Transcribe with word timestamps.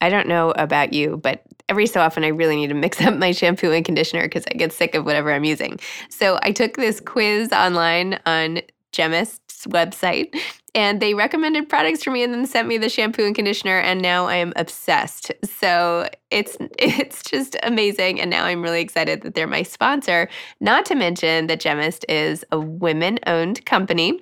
I 0.00 0.08
don't 0.08 0.28
know 0.28 0.50
about 0.52 0.92
you, 0.92 1.16
but 1.16 1.42
every 1.68 1.86
so 1.86 2.00
often 2.00 2.24
I 2.24 2.28
really 2.28 2.56
need 2.56 2.68
to 2.68 2.74
mix 2.74 3.00
up 3.04 3.14
my 3.14 3.32
shampoo 3.32 3.72
and 3.72 3.84
conditioner 3.84 4.22
because 4.22 4.44
I 4.50 4.54
get 4.54 4.72
sick 4.72 4.94
of 4.94 5.04
whatever 5.04 5.32
I'm 5.32 5.44
using. 5.44 5.78
So 6.08 6.38
I 6.42 6.52
took 6.52 6.76
this 6.76 7.00
quiz 7.00 7.52
online 7.52 8.18
on 8.26 8.60
Gemist's 8.92 9.66
website 9.66 10.34
and 10.74 11.00
they 11.00 11.14
recommended 11.14 11.68
products 11.68 12.04
for 12.04 12.10
me 12.10 12.22
and 12.22 12.32
then 12.32 12.46
sent 12.46 12.68
me 12.68 12.78
the 12.78 12.88
shampoo 12.88 13.24
and 13.24 13.34
conditioner 13.34 13.78
and 13.78 14.00
now 14.00 14.26
I 14.26 14.36
am 14.36 14.52
obsessed. 14.56 15.32
So 15.44 16.08
it's 16.30 16.56
it's 16.78 17.22
just 17.22 17.56
amazing 17.62 18.20
and 18.20 18.30
now 18.30 18.44
I'm 18.44 18.62
really 18.62 18.80
excited 18.80 19.22
that 19.22 19.34
they're 19.34 19.46
my 19.46 19.62
sponsor. 19.62 20.28
Not 20.60 20.84
to 20.86 20.94
mention 20.94 21.46
that 21.48 21.60
Gemist 21.60 22.04
is 22.08 22.44
a 22.52 22.60
women-owned 22.60 23.64
company 23.66 24.20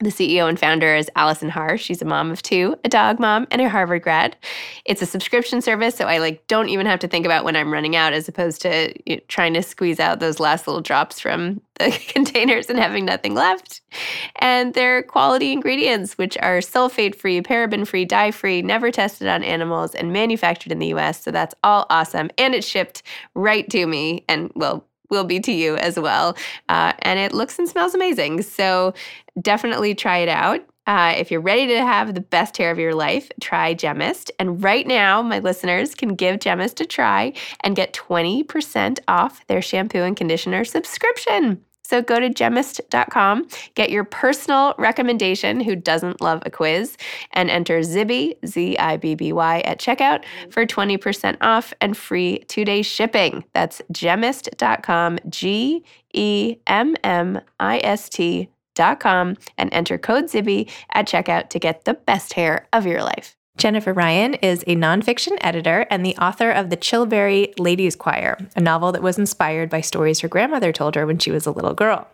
the 0.00 0.10
CEO 0.10 0.48
and 0.48 0.58
founder 0.58 0.94
is 0.94 1.10
Allison 1.14 1.50
Haar. 1.50 1.76
She's 1.76 2.00
a 2.00 2.06
mom 2.06 2.30
of 2.30 2.40
two, 2.40 2.74
a 2.84 2.88
dog 2.88 3.20
mom, 3.20 3.46
and 3.50 3.60
a 3.60 3.68
Harvard 3.68 4.02
grad. 4.02 4.34
It's 4.86 5.02
a 5.02 5.06
subscription 5.06 5.60
service, 5.60 5.94
so 5.94 6.06
I 6.06 6.18
like 6.18 6.46
don't 6.46 6.70
even 6.70 6.86
have 6.86 7.00
to 7.00 7.08
think 7.08 7.26
about 7.26 7.44
when 7.44 7.54
I'm 7.54 7.70
running 7.70 7.96
out, 7.96 8.14
as 8.14 8.26
opposed 8.26 8.62
to 8.62 8.94
you 9.04 9.16
know, 9.16 9.22
trying 9.28 9.52
to 9.54 9.62
squeeze 9.62 10.00
out 10.00 10.18
those 10.18 10.40
last 10.40 10.66
little 10.66 10.80
drops 10.80 11.20
from 11.20 11.60
the 11.78 11.90
containers 12.08 12.70
and 12.70 12.78
having 12.78 13.04
nothing 13.04 13.34
left. 13.34 13.82
And 14.36 14.72
they're 14.72 15.02
quality 15.02 15.52
ingredients, 15.52 16.16
which 16.16 16.38
are 16.38 16.58
sulfate-free, 16.58 17.42
paraben-free, 17.42 18.06
dye-free, 18.06 18.62
never 18.62 18.90
tested 18.90 19.28
on 19.28 19.44
animals, 19.44 19.94
and 19.94 20.14
manufactured 20.14 20.72
in 20.72 20.78
the 20.78 20.88
U.S. 20.88 21.22
So 21.22 21.30
that's 21.30 21.54
all 21.62 21.84
awesome, 21.90 22.30
and 22.38 22.54
it's 22.54 22.66
shipped 22.66 23.02
right 23.34 23.68
to 23.68 23.86
me, 23.86 24.24
and 24.28 24.50
well 24.54 24.86
will 25.10 25.24
be 25.24 25.40
to 25.40 25.52
you 25.52 25.76
as 25.76 25.98
well. 25.98 26.36
Uh, 26.68 26.92
and 27.00 27.18
it 27.18 27.32
looks 27.32 27.58
and 27.58 27.68
smells 27.68 27.94
amazing. 27.94 28.42
So 28.42 28.94
definitely 29.40 29.94
try 29.94 30.18
it 30.18 30.28
out. 30.28 30.60
Uh, 30.86 31.14
if 31.16 31.30
you're 31.30 31.40
ready 31.40 31.66
to 31.68 31.78
have 31.78 32.14
the 32.14 32.20
best 32.20 32.56
hair 32.56 32.70
of 32.70 32.78
your 32.78 32.94
life, 32.94 33.30
try 33.40 33.74
Gemist. 33.74 34.30
And 34.38 34.62
right 34.62 34.86
now, 34.86 35.22
my 35.22 35.38
listeners 35.38 35.94
can 35.94 36.14
give 36.14 36.40
Gemist 36.40 36.80
a 36.80 36.84
try 36.84 37.32
and 37.60 37.76
get 37.76 37.92
20% 37.92 38.98
off 39.06 39.46
their 39.46 39.62
shampoo 39.62 40.02
and 40.02 40.16
conditioner 40.16 40.64
subscription. 40.64 41.62
So 41.90 42.00
go 42.00 42.20
to 42.20 42.30
gemist.com, 42.30 43.48
get 43.74 43.90
your 43.90 44.04
personal 44.04 44.76
recommendation 44.78 45.58
who 45.58 45.74
doesn't 45.74 46.20
love 46.20 46.40
a 46.46 46.50
quiz, 46.50 46.96
and 47.32 47.50
enter 47.50 47.80
Zibby, 47.80 48.34
Z 48.46 48.78
I 48.78 48.96
B 48.96 49.16
B 49.16 49.32
Y, 49.32 49.60
at 49.62 49.80
checkout 49.80 50.22
for 50.50 50.64
20% 50.64 51.36
off 51.40 51.74
and 51.80 51.96
free 51.96 52.44
two 52.46 52.64
day 52.64 52.82
shipping. 52.82 53.44
That's 53.54 53.82
gemist.com, 53.92 55.18
G 55.28 55.84
E 56.14 56.56
M 56.68 56.96
M 57.02 57.40
I 57.58 57.80
S 57.82 58.08
T.com, 58.08 58.54
and 58.80 59.68
enter 59.72 59.98
code 59.98 60.24
Zibby 60.24 60.70
at 60.92 61.06
checkout 61.06 61.50
to 61.50 61.58
get 61.58 61.84
the 61.84 61.94
best 61.94 62.32
hair 62.32 62.66
of 62.72 62.86
your 62.86 63.02
life. 63.02 63.36
Jennifer 63.60 63.92
Ryan 63.92 64.34
is 64.34 64.62
a 64.62 64.74
nonfiction 64.74 65.36
editor 65.42 65.86
and 65.90 66.04
the 66.04 66.16
author 66.16 66.50
of 66.50 66.70
The 66.70 66.78
Chilbury 66.78 67.52
Ladies 67.58 67.94
Choir, 67.94 68.38
a 68.56 68.60
novel 68.60 68.90
that 68.92 69.02
was 69.02 69.18
inspired 69.18 69.68
by 69.68 69.82
stories 69.82 70.20
her 70.20 70.28
grandmother 70.28 70.72
told 70.72 70.94
her 70.94 71.04
when 71.04 71.18
she 71.18 71.30
was 71.30 71.46
a 71.46 71.50
little 71.50 71.74
girl. 71.74 72.08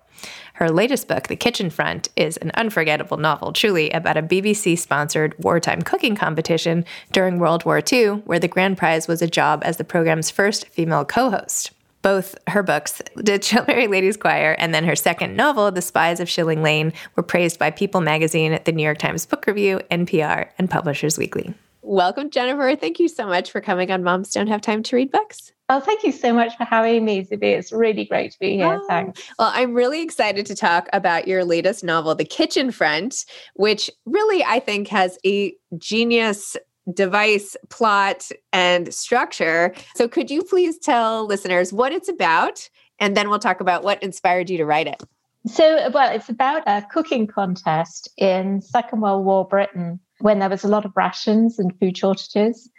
Her 0.55 0.71
latest 0.71 1.06
book, 1.06 1.28
The 1.28 1.37
Kitchen 1.37 1.71
Front, 1.71 2.09
is 2.16 2.37
an 2.38 2.50
unforgettable 2.55 3.19
novel, 3.19 3.53
truly, 3.53 3.91
about 3.91 4.16
a 4.16 4.22
BBC 4.22 4.76
sponsored 4.78 5.34
wartime 5.38 5.82
cooking 5.82 6.16
competition 6.16 6.84
during 7.12 7.38
World 7.38 7.65
War 7.65 7.81
II, 7.93 8.22
where 8.25 8.41
the 8.41 8.49
grand 8.49 8.78
prize 8.78 9.06
was 9.06 9.22
a 9.22 9.28
job 9.28 9.62
as 9.65 9.76
the 9.76 9.84
program's 9.84 10.31
first 10.31 10.66
female 10.69 11.05
co 11.05 11.31
host 11.31 11.71
both 12.06 12.37
her 12.47 12.62
books, 12.62 13.03
The 13.17 13.37
Chilbury 13.37 13.89
Ladies 13.91 14.17
Choir, 14.17 14.55
and 14.61 14.72
then 14.72 14.84
her 14.84 14.94
second 14.94 15.34
novel, 15.34 15.72
The 15.72 15.83
Spies 15.83 16.21
of 16.21 16.28
Shilling 16.28 16.62
Lane, 16.62 16.93
were 17.17 17.22
praised 17.25 17.59
by 17.59 17.72
People 17.72 18.00
magazine, 18.00 18.61
the 18.65 18.71
New 18.71 18.84
York 18.84 18.99
Times 18.99 19.27
Book 19.27 19.44
Review, 19.44 19.81
NPR, 19.91 20.49
and 20.56 20.71
Publishers 20.71 21.19
Weekly. 21.19 21.53
Welcome, 21.83 22.31
Jennifer. 22.31 22.77
Thank 22.77 23.00
you 23.00 23.09
so 23.09 23.27
much 23.27 23.50
for 23.50 23.61
coming 23.61 23.91
on 23.91 24.05
Moms 24.05 24.31
Don't 24.31 24.47
Have 24.47 24.61
Time 24.61 24.84
to 24.84 24.94
Read 24.94 25.11
Books. 25.11 25.50
Oh, 25.69 25.81
thank 25.81 26.05
you 26.05 26.12
so 26.12 26.33
much 26.33 26.56
for 26.56 26.62
having 26.62 27.05
me, 27.05 27.25
Zibby. 27.25 27.59
It's 27.59 27.72
really 27.72 28.05
great 28.05 28.31
to 28.31 28.38
be 28.38 28.55
here. 28.55 28.78
Oh, 28.81 28.87
Thanks. 28.87 29.21
Well, 29.37 29.50
I'm 29.53 29.75
really 29.75 30.00
excited 30.00 30.47
to 30.47 30.55
talk 30.55 30.88
about 30.93 31.27
your 31.27 31.44
latest 31.44 31.83
novel, 31.83 32.15
The 32.15 32.25
Kitchen 32.25 32.71
Front, 32.71 33.25
which 33.55 33.91
really 34.05 34.44
I 34.44 34.61
think 34.61 34.87
has 34.88 35.19
a 35.27 35.56
genius 35.77 36.56
device, 36.92 37.56
plot, 37.69 38.28
and 38.52 38.92
structure. 38.92 39.74
So, 39.94 40.08
could 40.08 40.30
you 40.30 40.42
please 40.42 40.78
tell 40.78 41.26
listeners 41.26 41.72
what 41.72 41.92
it's 41.92 42.08
about? 42.08 42.69
And 42.98 43.16
then 43.16 43.28
we'll 43.28 43.38
talk 43.38 43.60
about 43.60 43.82
what 43.82 44.02
inspired 44.02 44.48
you 44.48 44.56
to 44.58 44.64
write 44.64 44.86
it. 44.86 45.02
So, 45.46 45.91
well, 45.91 46.12
it's 46.14 46.28
about 46.28 46.62
a 46.66 46.84
cooking 46.91 47.26
contest 47.26 48.08
in 48.16 48.60
Second 48.60 49.00
World 49.00 49.25
War 49.25 49.46
Britain 49.46 50.00
when 50.19 50.38
there 50.38 50.48
was 50.48 50.64
a 50.64 50.69
lot 50.69 50.84
of 50.84 50.92
rations 50.96 51.58
and 51.58 51.78
food 51.78 51.96
shortages. 51.96 52.70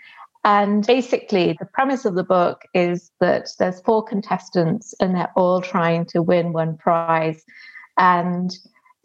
And 0.44 0.86
basically, 0.86 1.56
the 1.60 1.66
premise 1.66 2.06
of 2.06 2.16
the 2.16 2.24
book 2.24 2.64
is 2.74 3.12
that 3.20 3.50
there's 3.60 3.82
four 3.82 4.04
contestants 4.04 4.94
and 5.00 5.16
they're 5.16 5.32
all 5.36 5.62
trying 5.62 6.06
to 6.08 6.22
win 6.22 6.54
one 6.54 6.78
prize. 6.78 7.44
And 7.98 8.52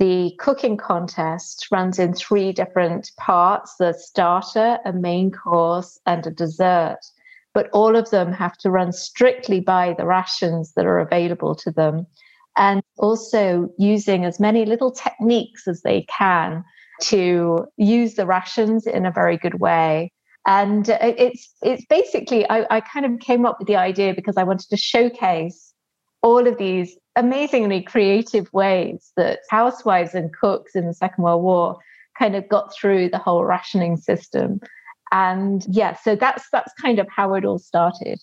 the 0.03 0.35
cooking 0.41 0.77
contest 0.77 1.69
runs 1.71 1.97
in 1.97 2.13
three 2.13 2.51
different 2.51 3.13
parts 3.19 3.77
the 3.79 3.93
starter, 3.93 4.79
a 4.85 4.93
main 4.93 5.31
course, 5.31 6.01
and 6.07 6.27
a 6.27 6.31
dessert. 6.33 6.99
But 7.55 7.71
all 7.73 7.95
of 7.95 8.11
them 8.11 8.33
have 8.33 8.59
to 8.59 8.71
run 8.73 8.91
strictly 8.91 9.61
by 9.61 9.95
the 9.97 10.05
rations 10.05 10.73
that 10.73 10.87
are 10.87 10.99
available 10.99 11.55
to 11.55 11.71
them. 11.71 12.09
And 12.57 12.83
also 12.99 13.69
using 13.79 14.25
as 14.25 14.41
many 14.41 14.65
little 14.65 14.91
techniques 14.91 15.69
as 15.69 15.83
they 15.83 16.05
can 16.09 16.65
to 17.03 17.67
use 17.77 18.15
the 18.17 18.27
rations 18.27 18.89
in 18.89 19.07
a 19.07 19.13
very 19.13 19.37
good 19.37 19.61
way. 19.61 20.11
And 20.49 20.89
it's 20.89 21.49
it's 21.63 21.85
basically 21.85 22.45
I, 22.51 22.67
I 22.71 22.81
kind 22.81 23.07
of 23.07 23.21
came 23.21 23.47
up 23.47 23.61
with 23.61 23.69
the 23.69 23.77
idea 23.77 24.15
because 24.15 24.37
I 24.37 24.43
wanted 24.43 24.69
to 24.71 24.77
showcase 24.77 25.73
all 26.23 26.49
of 26.49 26.59
these 26.59 26.97
amazingly 27.17 27.83
creative 27.83 28.53
ways 28.53 29.13
that 29.17 29.41
housewives 29.51 30.15
and 30.15 30.33
cooks 30.33 30.75
in 30.75 30.87
the 30.87 30.95
Second 30.95 31.25
World 31.25 31.43
War 31.43 31.79
kind 32.19 32.37
of 32.37 32.49
got 32.49 32.75
through 32.75 33.09
the 33.09 33.19
whole 33.19 33.45
rationing 33.45 33.97
system. 33.97 34.61
And 35.11 35.65
yeah, 35.69 35.97
so 35.97 36.17
that's 36.17 36.49
that's 36.51 36.73
kind 36.81 36.99
of 36.99 37.07
how 37.09 37.35
it 37.35 37.45
all 37.45 37.59
started. 37.59 38.21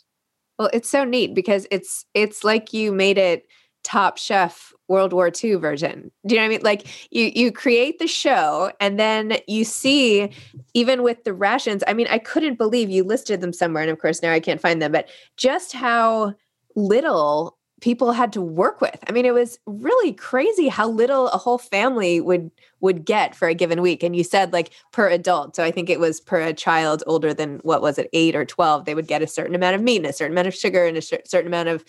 Well, 0.57 0.69
it's 0.73 0.89
so 0.89 1.03
neat 1.03 1.33
because 1.33 1.67
it's 1.71 2.05
it's 2.13 2.43
like 2.43 2.73
you 2.73 2.91
made 2.91 3.17
it 3.17 3.45
top 3.83 4.17
chef 4.17 4.73
World 4.87 5.13
War 5.13 5.31
II 5.31 5.55
version. 5.55 6.11
Do 6.25 6.35
you 6.35 6.41
know 6.41 6.47
what 6.47 6.53
I 6.53 6.55
mean? 6.57 6.61
Like 6.63 6.87
you 7.11 7.31
you 7.33 7.51
create 7.51 7.99
the 7.99 8.07
show 8.07 8.71
and 8.79 8.99
then 8.99 9.37
you 9.47 9.63
see 9.63 10.31
even 10.73 11.03
with 11.03 11.23
the 11.23 11.33
rations. 11.33 11.83
I 11.87 11.93
mean, 11.93 12.07
I 12.09 12.17
couldn't 12.17 12.57
believe 12.57 12.89
you 12.89 13.03
listed 13.03 13.39
them 13.39 13.53
somewhere 13.53 13.83
and 13.83 13.91
of 13.91 13.99
course 13.99 14.21
now 14.21 14.33
I 14.33 14.39
can't 14.39 14.59
find 14.59 14.81
them, 14.81 14.91
but 14.91 15.07
just 15.37 15.73
how 15.73 16.33
little 16.75 17.58
people 17.81 18.11
had 18.11 18.33
to 18.33 18.41
work 18.41 18.81
with. 18.81 18.97
I 19.07 19.11
mean, 19.11 19.25
it 19.25 19.33
was 19.33 19.59
really 19.65 20.13
crazy 20.13 20.67
how 20.67 20.89
little 20.89 21.29
a 21.29 21.37
whole 21.37 21.57
family 21.57 22.19
would 22.19 22.51
would 22.81 23.05
get 23.05 23.35
for 23.35 23.47
a 23.47 23.53
given 23.53 23.81
week. 23.81 24.03
And 24.03 24.15
you 24.15 24.23
said 24.23 24.53
like 24.53 24.71
per 24.91 25.09
adult. 25.09 25.55
So 25.55 25.63
I 25.63 25.71
think 25.71 25.89
it 25.89 25.99
was 25.99 26.21
per 26.21 26.39
a 26.39 26.53
child 26.53 27.03
older 27.07 27.33
than 27.33 27.59
what 27.63 27.81
was 27.81 27.97
it, 27.97 28.09
8 28.13 28.35
or 28.35 28.45
12, 28.45 28.85
they 28.85 28.95
would 28.95 29.07
get 29.07 29.21
a 29.21 29.27
certain 29.27 29.55
amount 29.55 29.75
of 29.75 29.81
meat 29.81 29.97
and 29.97 30.05
a 30.05 30.13
certain 30.13 30.33
amount 30.33 30.47
of 30.47 30.55
sugar 30.55 30.85
and 30.85 30.95
a 30.95 31.01
certain 31.01 31.47
amount 31.47 31.69
of 31.69 31.83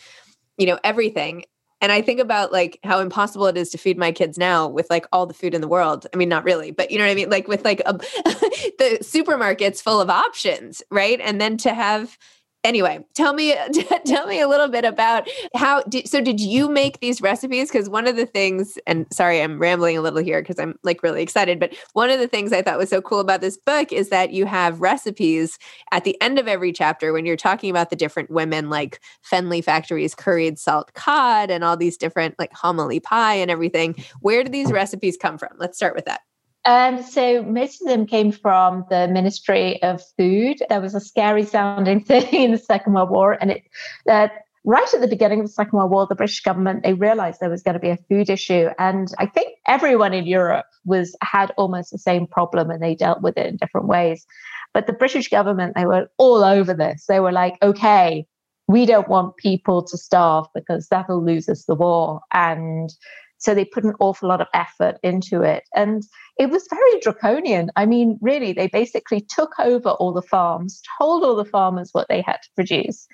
you 0.61 0.67
know, 0.67 0.79
everything. 0.85 1.45
And 1.81 1.91
I 1.91 2.03
think 2.03 2.21
about 2.21 2.53
like 2.53 2.79
how 2.85 3.01
impossible 3.01 3.47
it 3.47 3.57
is 3.57 3.71
to 3.71 3.79
feed 3.79 3.97
my 3.97 4.13
kids 4.13 4.37
now 4.37 4.69
with 4.69 4.89
like 4.91 5.07
all 5.11 5.25
the 5.25 5.33
food 5.33 5.55
in 5.55 5.63
the 5.63 5.69
world. 5.69 6.07
I 6.13 6.19
mean, 6.19 6.29
not 6.29 6.45
really, 6.45 6.71
but 6.71 6.91
you 6.91 6.99
know 6.99 7.05
what 7.05 7.11
I 7.11 7.15
mean? 7.15 7.31
Like 7.31 7.49
with 7.49 7.65
like 7.65 7.81
a, 7.87 7.95
the 7.95 8.99
supermarkets 9.01 9.83
full 9.83 10.01
of 10.01 10.11
options, 10.11 10.83
right? 10.91 11.19
And 11.23 11.41
then 11.41 11.57
to 11.59 11.73
have 11.73 12.19
anyway 12.65 12.99
tell 13.15 13.33
me 13.33 13.55
tell 14.07 14.27
me 14.27 14.41
a 14.41 14.49
little 14.49 14.69
bit 14.69 14.85
about 14.85 15.29
how 15.55 15.83
did 15.83 16.09
so 16.09 16.21
did 16.21 16.41
you 16.41 16.69
make 16.69 17.01
these 17.01 17.21
recipes? 17.21 17.71
Because 17.71 17.89
one 17.89 18.07
of 18.07 18.17
the 18.17 18.27
things 18.27 18.79
and 18.87 19.07
sorry 19.13 19.41
i'm 19.43 19.59
rambling 19.59 19.97
a 19.97 20.01
little 20.01 20.23
here 20.23 20.43
because 20.43 20.59
i'm 20.59 20.79
like 20.83 21.03
really 21.03 21.23
excited 21.23 21.59
but 21.59 21.75
one 21.93 22.11
of 22.11 22.19
the 22.19 22.29
things 22.29 22.53
i 22.53 22.63
thought 22.63 22.79
was 22.79 22.91
so 22.91 23.01
cool 23.01 23.21
about 23.21 23.41
this 23.41 23.57
book 23.57 23.93
is 23.93 24.09
that 24.11 24.33
you 24.33 24.47
have 24.47 24.81
recipes 24.81 25.59
at 25.93 26.05
the 26.05 26.21
end 26.21 26.39
of 26.39 26.49
every 26.49 26.73
chapter 26.73 27.13
when 27.13 27.27
you're 27.27 27.37
talking 27.37 27.71
about 27.71 27.91
the 27.91 27.97
different 27.97 28.31
women 28.31 28.71
like 28.71 29.01
fenley 29.23 29.63
factory's 29.63 30.15
curried 30.15 30.59
salt 30.59 30.93
cod 30.95 31.51
and 31.51 31.65
all 31.65 31.77
these 31.77 31.97
different 31.97 32.39
like 32.39 32.53
homily 32.53 33.01
pie 33.01 33.35
and 33.35 33.51
everything. 33.51 33.95
Where 34.21 34.45
do 34.45 34.51
these 34.51 34.73
recipes 34.73 35.17
come 35.17 35.39
from? 35.39 35.51
Let's 35.59 35.77
start 35.77 35.95
with 35.95 36.05
that 36.05 36.21
um, 36.65 37.03
so 37.03 37.43
most 37.43 37.81
of 37.81 37.89
them 37.89 38.07
came 38.07 38.33
from 38.33 38.85
the 38.91 39.09
Ministry 39.09 39.83
of 39.83 40.03
Food. 40.19 40.59
There 40.69 40.81
was 40.81 40.95
a 40.95 41.01
scary 41.01 41.45
sounding 41.45 42.01
thing 42.05 42.29
in 42.33 42.53
the 42.53 42.59
Second 42.59 42.93
World 42.93 43.11
War, 43.11 43.39
and 43.41 43.53
it 43.53 43.63
uh, 44.09 44.29
right 44.65 44.95
at 44.95 45.01
the 45.01 45.09
beginning 45.09 45.41
of 45.41 45.47
the 45.47 45.53
Second 45.53 45.79
World 45.79 45.91
War, 45.91 46.07
the 46.07 46.15
British 46.15 46.43
government 46.43 46.83
they 46.83 46.93
realised 46.93 47.41
there 47.41 47.49
was 47.49 47.63
going 47.63 47.75
to 47.75 47.81
be 47.81 47.89
a 47.89 47.99
food 48.09 48.29
issue, 48.29 48.69
and 48.79 49.09
I 49.19 49.27
think 49.27 49.57
everyone 49.67 50.13
in 50.13 50.27
Europe 50.27 50.67
was 50.85 51.17
had 51.23 51.51
almost 51.57 51.93
the 51.93 51.99
same 51.99 52.27
problem, 52.27 52.71
and 52.71 52.83
they 52.83 52.95
dealt 52.95 53.23
with 53.23 53.39
it 53.39 53.47
in 53.47 53.57
different 53.57 53.89
ways. 53.89 54.27
But 54.75 54.87
the 54.87 54.93
British 54.93 55.29
government 55.29 55.75
they 55.77 55.87
were 55.87 56.11
all 56.19 56.45
over 56.45 56.75
this. 56.75 57.07
They 57.07 57.21
were 57.21 57.33
like, 57.33 57.57
okay. 57.63 58.27
We 58.69 58.87
don't 58.87 59.09
want 59.09 59.37
people 59.37 59.83
to 59.83 59.99
starve 59.99 60.47
because 60.55 60.87
that'll 60.87 61.25
lose 61.25 61.49
us 61.49 61.65
the 61.65 61.75
war. 61.75 62.21
And 62.33 62.95
so 63.41 63.55
they 63.55 63.65
put 63.65 63.85
an 63.85 63.95
awful 64.01 64.29
lot 64.29 64.43
of 64.43 64.47
effort 64.53 64.99
into 65.03 65.41
it. 65.43 65.65
And 65.75 66.03
it 66.39 66.51
was 66.51 66.69
very 66.69 67.01
draconian. 67.01 67.71
I 67.75 67.87
mean, 67.87 68.19
really, 68.21 68.53
they 68.53 68.69
basically 68.69 69.23
took 69.23 69.59
over 69.59 69.91
all 69.91 70.13
the 70.13 70.23
farms, 70.23 70.83
told 70.99 71.25
all 71.25 71.35
the 71.35 71.45
farmers 71.45 71.89
what 71.93 72.07
they 72.09 72.21
had 72.21 72.37
to 72.43 72.51
produce. 72.55 73.09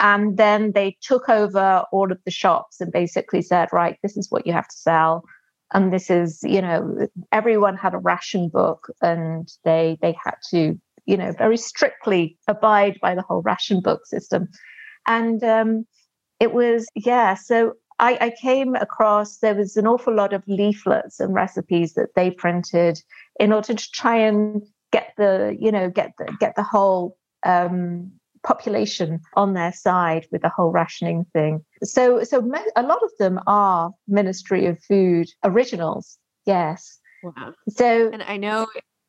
And 0.00 0.38
then 0.38 0.72
they 0.72 0.96
took 1.02 1.28
over 1.28 1.84
all 1.92 2.10
of 2.10 2.18
the 2.24 2.30
shops 2.30 2.80
and 2.80 2.90
basically 2.90 3.42
said, 3.42 3.68
right, 3.70 3.98
this 4.02 4.16
is 4.16 4.30
what 4.30 4.46
you 4.46 4.54
have 4.54 4.68
to 4.68 4.76
sell. 4.76 5.24
And 5.74 5.92
this 5.92 6.10
is, 6.10 6.40
you 6.42 6.62
know, 6.62 7.06
everyone 7.30 7.76
had 7.76 7.92
a 7.92 7.98
ration 7.98 8.48
book 8.48 8.86
and 9.02 9.46
they 9.64 9.98
they 10.00 10.16
had 10.24 10.36
to, 10.50 10.80
you 11.04 11.16
know, 11.18 11.32
very 11.32 11.58
strictly 11.58 12.38
abide 12.48 12.98
by 13.02 13.14
the 13.14 13.22
whole 13.22 13.42
ration 13.42 13.80
book 13.82 14.06
system. 14.06 14.48
And 15.06 15.44
um, 15.44 15.86
it 16.40 16.52
was, 16.54 16.86
yeah, 16.94 17.34
so 17.34 17.74
I, 17.98 18.18
I, 18.20 18.30
came 18.30 18.74
across 18.74 19.38
there 19.38 19.54
was 19.54 19.76
an 19.76 19.86
awful 19.86 20.14
lot 20.14 20.32
of 20.32 20.42
leaflets 20.46 21.18
and 21.18 21.34
recipes 21.34 21.94
that 21.94 22.14
they 22.14 22.30
printed 22.30 23.00
in 23.40 23.52
order 23.52 23.74
to 23.74 23.90
try 23.90 24.16
and 24.16 24.62
get 24.92 25.12
the 25.16 25.56
you 25.58 25.72
know 25.72 25.90
get 25.90 26.12
the 26.18 26.36
get 26.38 26.56
the 26.56 26.62
whole 26.62 27.16
um, 27.44 28.12
population 28.42 29.20
on 29.34 29.54
their 29.54 29.72
side 29.72 30.26
with 30.30 30.42
the 30.42 30.48
whole 30.48 30.70
rationing 30.70 31.26
thing. 31.32 31.64
So 31.82 32.22
so 32.22 32.38
a 32.76 32.82
lot 32.82 33.02
of 33.02 33.10
them 33.18 33.40
are 33.46 33.92
Ministry 34.06 34.66
of 34.66 34.78
Food 34.84 35.28
originals. 35.44 36.18
Yes. 36.44 36.98
Wow. 37.22 37.54
So 37.68 38.10
and 38.12 38.22
I 38.22 38.36
know 38.36 38.66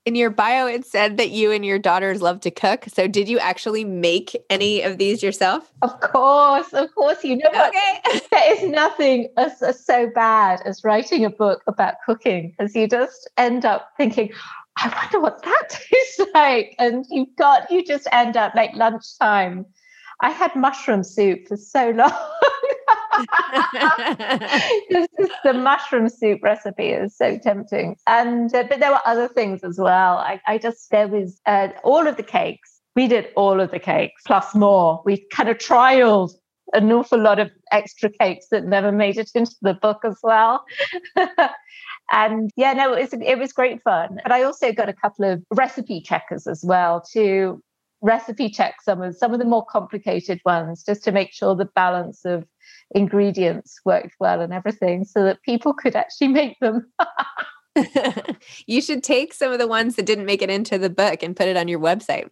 in 0.08 0.16
your 0.16 0.30
bio 0.30 0.68
it 0.68 0.86
said 0.86 1.18
that 1.18 1.32
you 1.32 1.52
and 1.52 1.66
your 1.66 1.78
daughters 1.78 2.22
love 2.22 2.40
to 2.40 2.50
cook. 2.50 2.86
So 2.88 3.10
did 3.10 3.28
you 3.28 3.40
actually 3.40 3.84
make 3.84 4.38
any 4.50 4.82
of 4.82 4.98
these 4.98 5.22
yourself? 5.22 5.70
Of 5.82 6.00
course 6.00 6.72
of 6.72 6.96
course 6.96 7.26
you 7.26 7.36
know 7.36 7.50
okay. 7.50 8.22
There 8.32 8.54
is 8.54 8.64
nothing 8.70 9.28
as, 9.36 9.62
as 9.62 9.86
so 9.86 10.10
bad 10.16 10.62
as 10.64 10.86
writing 10.86 11.26
a 11.26 11.30
book 11.30 11.62
about 11.68 11.96
cooking 12.06 12.56
because 12.58 12.74
you 12.74 12.88
just 12.88 13.30
end 13.38 13.66
up 13.66 13.90
thinking 13.98 14.32
i 14.78 14.88
wonder 14.96 15.20
what 15.20 15.44
that 15.44 15.70
tastes 15.92 16.22
like. 16.34 16.74
And 16.80 17.06
you've 17.10 17.36
got 17.36 17.70
you 17.70 17.84
just 17.84 18.08
end 18.14 18.38
up 18.38 18.56
like 18.56 18.74
lunchtime. 18.76 19.66
I 20.22 20.30
had 20.30 20.56
mushroom 20.56 21.04
soup 21.04 21.50
for 21.50 21.58
so 21.58 21.90
long 22.02 22.14
the 25.44 25.54
mushroom 25.54 26.10
soup 26.10 26.42
recipe 26.44 26.90
is 26.90 27.16
so 27.16 27.38
tempting. 27.38 27.96
And 28.06 28.54
uh, 28.54 28.64
but 28.70 28.80
there 28.80 28.92
were 28.92 29.02
other 29.06 29.28
things 29.28 29.64
as 29.64 29.80
well. 29.80 30.18
I, 30.18 30.42
I 30.46 30.58
just 30.58 30.90
there 30.92 31.08
was 31.08 31.40
uh, 31.46 31.70
all 31.84 32.08
of 32.08 32.18
the 32.18 32.24
cakes. 32.24 32.80
We 32.96 33.08
did 33.08 33.28
all 33.36 33.60
of 33.60 33.72
the 33.72 33.80
cakes 33.80 34.24
plus 34.26 34.56
more. 34.56 35.02
We 35.06 35.26
kind 35.32 35.50
of 35.50 35.58
trialed 35.58 36.32
an 36.74 36.92
awful 36.92 37.20
lot 37.20 37.40
of 37.40 37.50
extra 37.72 38.10
cakes 38.10 38.48
that 38.52 38.66
never 38.66 38.92
made 38.92 39.18
it 39.18 39.32
into 39.34 39.56
the 39.62 39.74
book 39.74 40.00
as 40.04 40.18
well. 40.24 40.66
and 42.12 42.52
yeah, 42.56 42.74
no, 42.74 42.94
it 42.94 43.12
was, 43.12 43.14
it 43.14 43.40
was 43.40 43.54
great 43.54 43.82
fun. 43.84 44.20
But 44.24 44.32
I 44.32 44.44
also 44.44 44.74
got 44.74 44.90
a 44.90 44.94
couple 44.94 45.26
of 45.26 45.44
recipe 45.52 46.02
checkers 46.02 46.48
as 46.48 46.64
well 46.66 47.02
to 47.14 47.62
recipe 48.02 48.50
check 48.50 48.82
some 48.82 49.02
of 49.02 49.16
some 49.16 49.34
of 49.34 49.40
the 49.40 49.46
more 49.46 49.66
complicated 49.66 50.40
ones 50.46 50.84
just 50.84 51.04
to 51.04 51.12
make 51.12 51.34
sure 51.34 51.56
the 51.56 51.66
balance 51.66 52.26
of 52.26 52.46
ingredients 52.92 53.80
worked 53.86 54.14
well 54.20 54.42
and 54.42 54.54
everything 54.54 55.04
so 55.04 55.24
that 55.24 55.42
people 55.44 55.74
could 55.74 55.96
actually 55.96 56.28
make 56.28 56.60
them. 56.60 56.92
you 58.68 58.82
should 58.82 59.04
take 59.04 59.34
some 59.34 59.52
of 59.52 59.60
the 59.60 59.68
ones 59.68 59.96
that 59.96 60.06
didn't 60.06 60.26
make 60.26 60.42
it 60.42 60.50
into 60.50 60.78
the 60.78 60.90
book 60.90 61.24
and 61.24 61.36
put 61.36 61.48
it 61.48 61.58
on 61.58 61.68
your 61.68 61.80
website. 61.80 62.30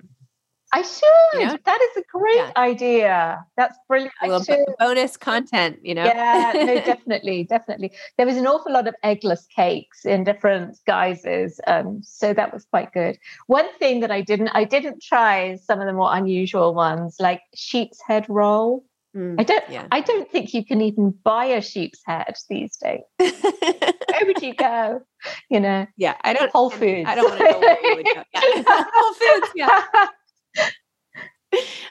I 0.74 0.82
should. 0.82 1.40
You 1.40 1.48
know? 1.48 1.58
That 1.66 1.80
is 1.82 2.04
a 2.04 2.04
great 2.12 2.36
yeah. 2.36 2.52
idea. 2.58 3.46
That's 3.56 3.78
brilliant. 3.88 4.14
Little 4.22 4.76
bonus 4.80 5.18
content, 5.18 5.80
you 5.84 5.94
know? 5.94 6.04
Yeah, 6.04 6.52
no, 6.56 6.76
definitely, 6.86 7.44
definitely. 7.44 7.92
There 8.18 8.26
was 8.26 8.38
an 8.38 8.48
awful 8.48 8.74
lot 8.74 8.88
of 8.88 8.96
eggless 9.04 9.48
cakes 9.48 10.06
in 10.06 10.24
different 10.24 10.78
guises. 10.86 11.60
Um, 11.68 12.02
so 12.04 12.34
that 12.34 12.54
was 12.54 12.66
quite 12.66 12.92
good. 12.94 13.18
One 13.48 13.68
thing 13.80 14.02
that 14.02 14.12
I 14.12 14.22
didn't, 14.22 14.50
I 14.50 14.64
didn't 14.64 15.02
try 15.02 15.56
some 15.58 15.80
of 15.80 15.88
the 15.88 15.94
more 15.94 16.14
unusual 16.14 16.74
ones, 16.74 17.18
like 17.20 17.42
sheep's 17.54 18.02
head 18.06 18.26
roll. 18.28 18.84
Mm, 19.16 19.40
I 19.40 19.44
don't. 19.44 19.64
Yeah. 19.70 19.88
I 19.92 20.02
don't 20.02 20.30
think 20.30 20.54
you 20.54 20.66
can 20.66 20.82
even 20.82 21.12
buy 21.24 21.46
a 21.46 21.62
sheep's 21.62 22.02
head 22.06 22.36
these 22.50 22.76
days. 22.76 23.00
where 23.18 24.26
would 24.26 24.42
you 24.42 24.54
go? 24.54 25.02
You 25.50 25.62
know. 25.62 25.88
Yeah, 25.98 26.16
I 26.22 26.34
don't. 26.34 26.52
Whole 26.52 26.70
Foods. 26.70 27.08
I 27.08 27.16
don't 27.16 27.30
want 27.30 27.40
to 27.40 27.52
know 27.52 27.60
where 27.60 27.82
you 27.82 27.96
would 27.96 28.06
go. 28.06 28.24
Yeah. 28.34 28.86
Whole 28.94 29.14
Foods. 29.14 29.52
Yeah. 29.56 30.08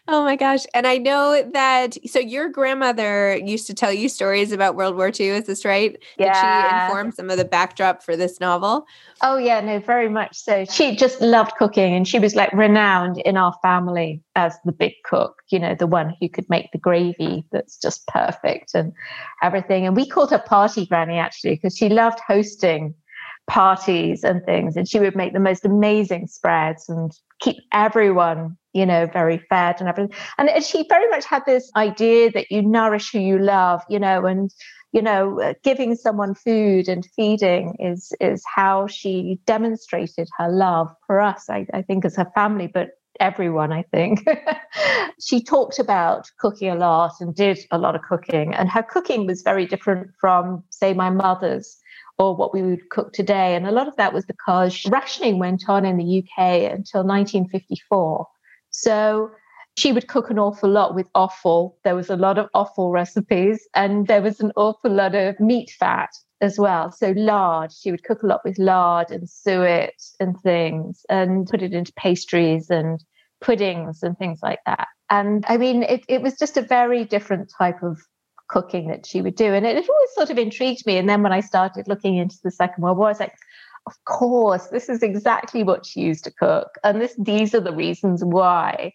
Oh 0.09 0.25
my 0.25 0.37
gosh. 0.37 0.65
And 0.75 0.87
I 0.87 0.99
know 0.99 1.43
that 1.53 1.97
so 2.09 2.19
your 2.19 2.49
grandmother 2.49 3.37
used 3.37 3.67
to 3.69 3.75
tell 3.75 3.93
you 3.93 4.09
stories 4.09 4.53
about 4.53 4.77
World 4.77 4.97
War 4.97 5.11
II, 5.19 5.29
is 5.29 5.45
this 5.45 5.65
right? 5.65 5.97
Yeah. 6.19 6.33
Did 6.33 6.71
she 6.71 6.85
inform 6.85 7.13
some 7.13 7.31
of 7.31 7.39
the 7.39 7.45
backdrop 7.45 8.03
for 8.03 8.17
this 8.17 8.41
novel? 8.41 8.87
Oh 9.23 9.37
yeah, 9.37 9.61
no, 9.61 9.79
very 9.79 10.09
much 10.09 10.37
so. 10.37 10.65
She 10.65 10.97
just 10.97 11.21
loved 11.21 11.53
cooking 11.57 11.95
and 11.95 12.07
she 12.07 12.19
was 12.19 12.35
like 12.35 12.53
renowned 12.53 13.19
in 13.19 13.37
our 13.37 13.55
family 13.63 14.23
as 14.37 14.57
the 14.65 14.73
big 14.73 14.93
cook, 15.05 15.43
you 15.51 15.59
know, 15.59 15.75
the 15.75 15.87
one 15.87 16.15
who 16.21 16.29
could 16.29 16.49
make 16.49 16.71
the 16.73 16.79
gravy 16.79 17.45
that's 17.53 17.79
just 17.79 18.07
perfect 18.07 18.75
and 18.75 18.93
everything. 19.43 19.87
And 19.87 19.97
we 19.97 20.09
called 20.09 20.31
her 20.31 20.39
party 20.39 20.87
granny 20.87 21.19
actually 21.19 21.55
because 21.55 21.77
she 21.77 21.89
loved 21.89 22.21
hosting 22.27 22.95
parties 23.47 24.25
and 24.25 24.45
things 24.45 24.77
and 24.77 24.89
she 24.89 24.99
would 24.99 25.15
make 25.15 25.33
the 25.33 25.41
most 25.41 25.65
amazing 25.65 26.27
spreads 26.27 26.89
and 26.89 27.13
keep 27.41 27.57
everyone 27.73 28.57
you 28.73 28.85
know 28.85 29.07
very 29.13 29.39
fed 29.49 29.77
and 29.81 29.89
everything. 29.89 30.17
And 30.39 30.51
she 30.63 30.85
very 30.89 31.09
much 31.09 31.25
had 31.25 31.43
this 31.47 31.71
idea 31.77 32.31
that 32.33 32.51
you 32.51 32.63
nourish 32.63 33.13
who 33.13 33.21
you 33.21 33.39
love 33.39 33.83
you 33.89 33.99
know 33.99 34.27
and 34.27 34.51
you 34.93 35.03
know 35.03 35.41
uh, 35.41 35.55
giving 35.63 35.95
someone 35.95 36.35
food 36.35 36.89
and 36.89 37.07
feeding 37.17 37.77
is 37.79 38.13
is 38.21 38.43
how 38.47 38.87
she 38.87 39.39
demonstrated 39.47 40.29
her 40.39 40.49
love 40.51 40.89
for 41.07 41.21
us 41.21 41.51
i, 41.51 41.67
I 41.75 41.83
think 41.83 42.05
as 42.05 42.17
her 42.17 42.31
family 42.35 42.67
but 42.67 42.91
everyone 43.21 43.73
i 43.73 43.83
think. 43.83 44.27
She 45.21 45.43
talked 45.43 45.79
about 45.79 46.29
cooking 46.41 46.69
a 46.69 46.75
lot 46.75 47.13
and 47.21 47.35
did 47.35 47.61
a 47.71 47.79
lot 47.79 47.95
of 47.95 48.03
cooking 48.03 48.53
and 48.53 48.69
her 48.69 48.83
cooking 48.83 49.27
was 49.27 49.43
very 49.43 49.65
different 49.65 50.11
from 50.21 50.65
say 50.71 50.93
my 50.93 51.09
mother's 51.09 51.79
or 52.19 52.37
what 52.37 52.55
we 52.55 52.63
would 52.63 52.89
cook 52.91 53.13
today. 53.13 53.55
And 53.55 53.67
a 53.67 53.73
lot 53.73 53.89
of 53.89 53.97
that 53.97 54.13
was 54.13 54.25
because 54.25 54.85
rationing 54.87 55.39
went 55.39 55.69
on 55.69 55.85
in 55.85 55.97
the 55.97 56.19
UK 56.19 56.71
until 56.73 57.05
1954. 57.05 58.27
So 58.71 59.31
she 59.77 59.93
would 59.93 60.07
cook 60.07 60.31
an 60.31 60.39
awful 60.39 60.71
lot 60.71 60.95
with 60.95 61.09
offal. 61.15 61.77
There 61.83 61.97
was 61.97 62.11
a 62.11 62.17
lot 62.17 62.39
of 62.39 62.49
offal 62.55 62.91
recipes, 62.91 63.67
and 63.75 64.07
there 64.07 64.23
was 64.23 64.41
an 64.41 64.53
awful 64.57 64.91
lot 64.91 65.15
of 65.15 65.39
meat 65.41 65.71
fat 65.79 66.11
as 66.41 66.59
well. 66.59 66.93
So 66.93 67.11
lard, 67.13 67.73
she 67.73 67.91
would 67.91 68.05
cook 68.05 68.23
a 68.23 68.27
lot 68.27 68.43
with 68.45 68.59
lard 68.59 69.11
and 69.11 69.29
suet 69.29 70.01
and 70.21 70.41
things, 70.43 71.05
and 71.09 71.47
put 71.47 71.63
it 71.63 71.73
into 71.73 71.93
pastries 71.95 72.71
and 72.71 73.03
puddings 73.41 74.03
and 74.03 74.17
things 74.17 74.41
like 74.43 74.61
that. 74.67 74.87
And 75.11 75.45
I 75.49 75.57
mean, 75.57 75.83
it, 75.83 76.05
it 76.09 76.23
was 76.23 76.39
just 76.39 76.57
a 76.57 76.63
very 76.63 77.05
different 77.05 77.53
type 77.59 77.83
of 77.83 78.01
cooking 78.49 78.89
that 78.89 79.07
she 79.07 79.21
would 79.21 79.35
do. 79.37 79.53
And 79.53 79.67
it, 79.67 79.77
it 79.77 79.89
always 79.89 80.15
sort 80.15 80.31
of 80.31 80.39
intrigued 80.39 80.87
me. 80.87 80.97
And 80.97 81.09
then 81.09 81.23
when 81.23 81.33
I 81.33 81.41
started 81.41 81.89
looking 81.89 82.17
into 82.17 82.37
the 82.43 82.51
Second 82.51 82.83
World 82.83 82.99
War, 82.99 83.09
I 83.09 83.11
was 83.11 83.21
like, 83.21 83.35
of 83.87 84.05
course, 84.05 84.69
this 84.69 84.89
is 84.89 85.03
exactly 85.03 85.63
what 85.63 85.85
she 85.85 86.01
used 86.01 86.25
to 86.25 86.31
cook. 86.31 86.79
And 86.83 87.01
this 87.01 87.15
these 87.19 87.55
are 87.55 87.61
the 87.61 87.75
reasons 87.75 88.25
why. 88.25 88.93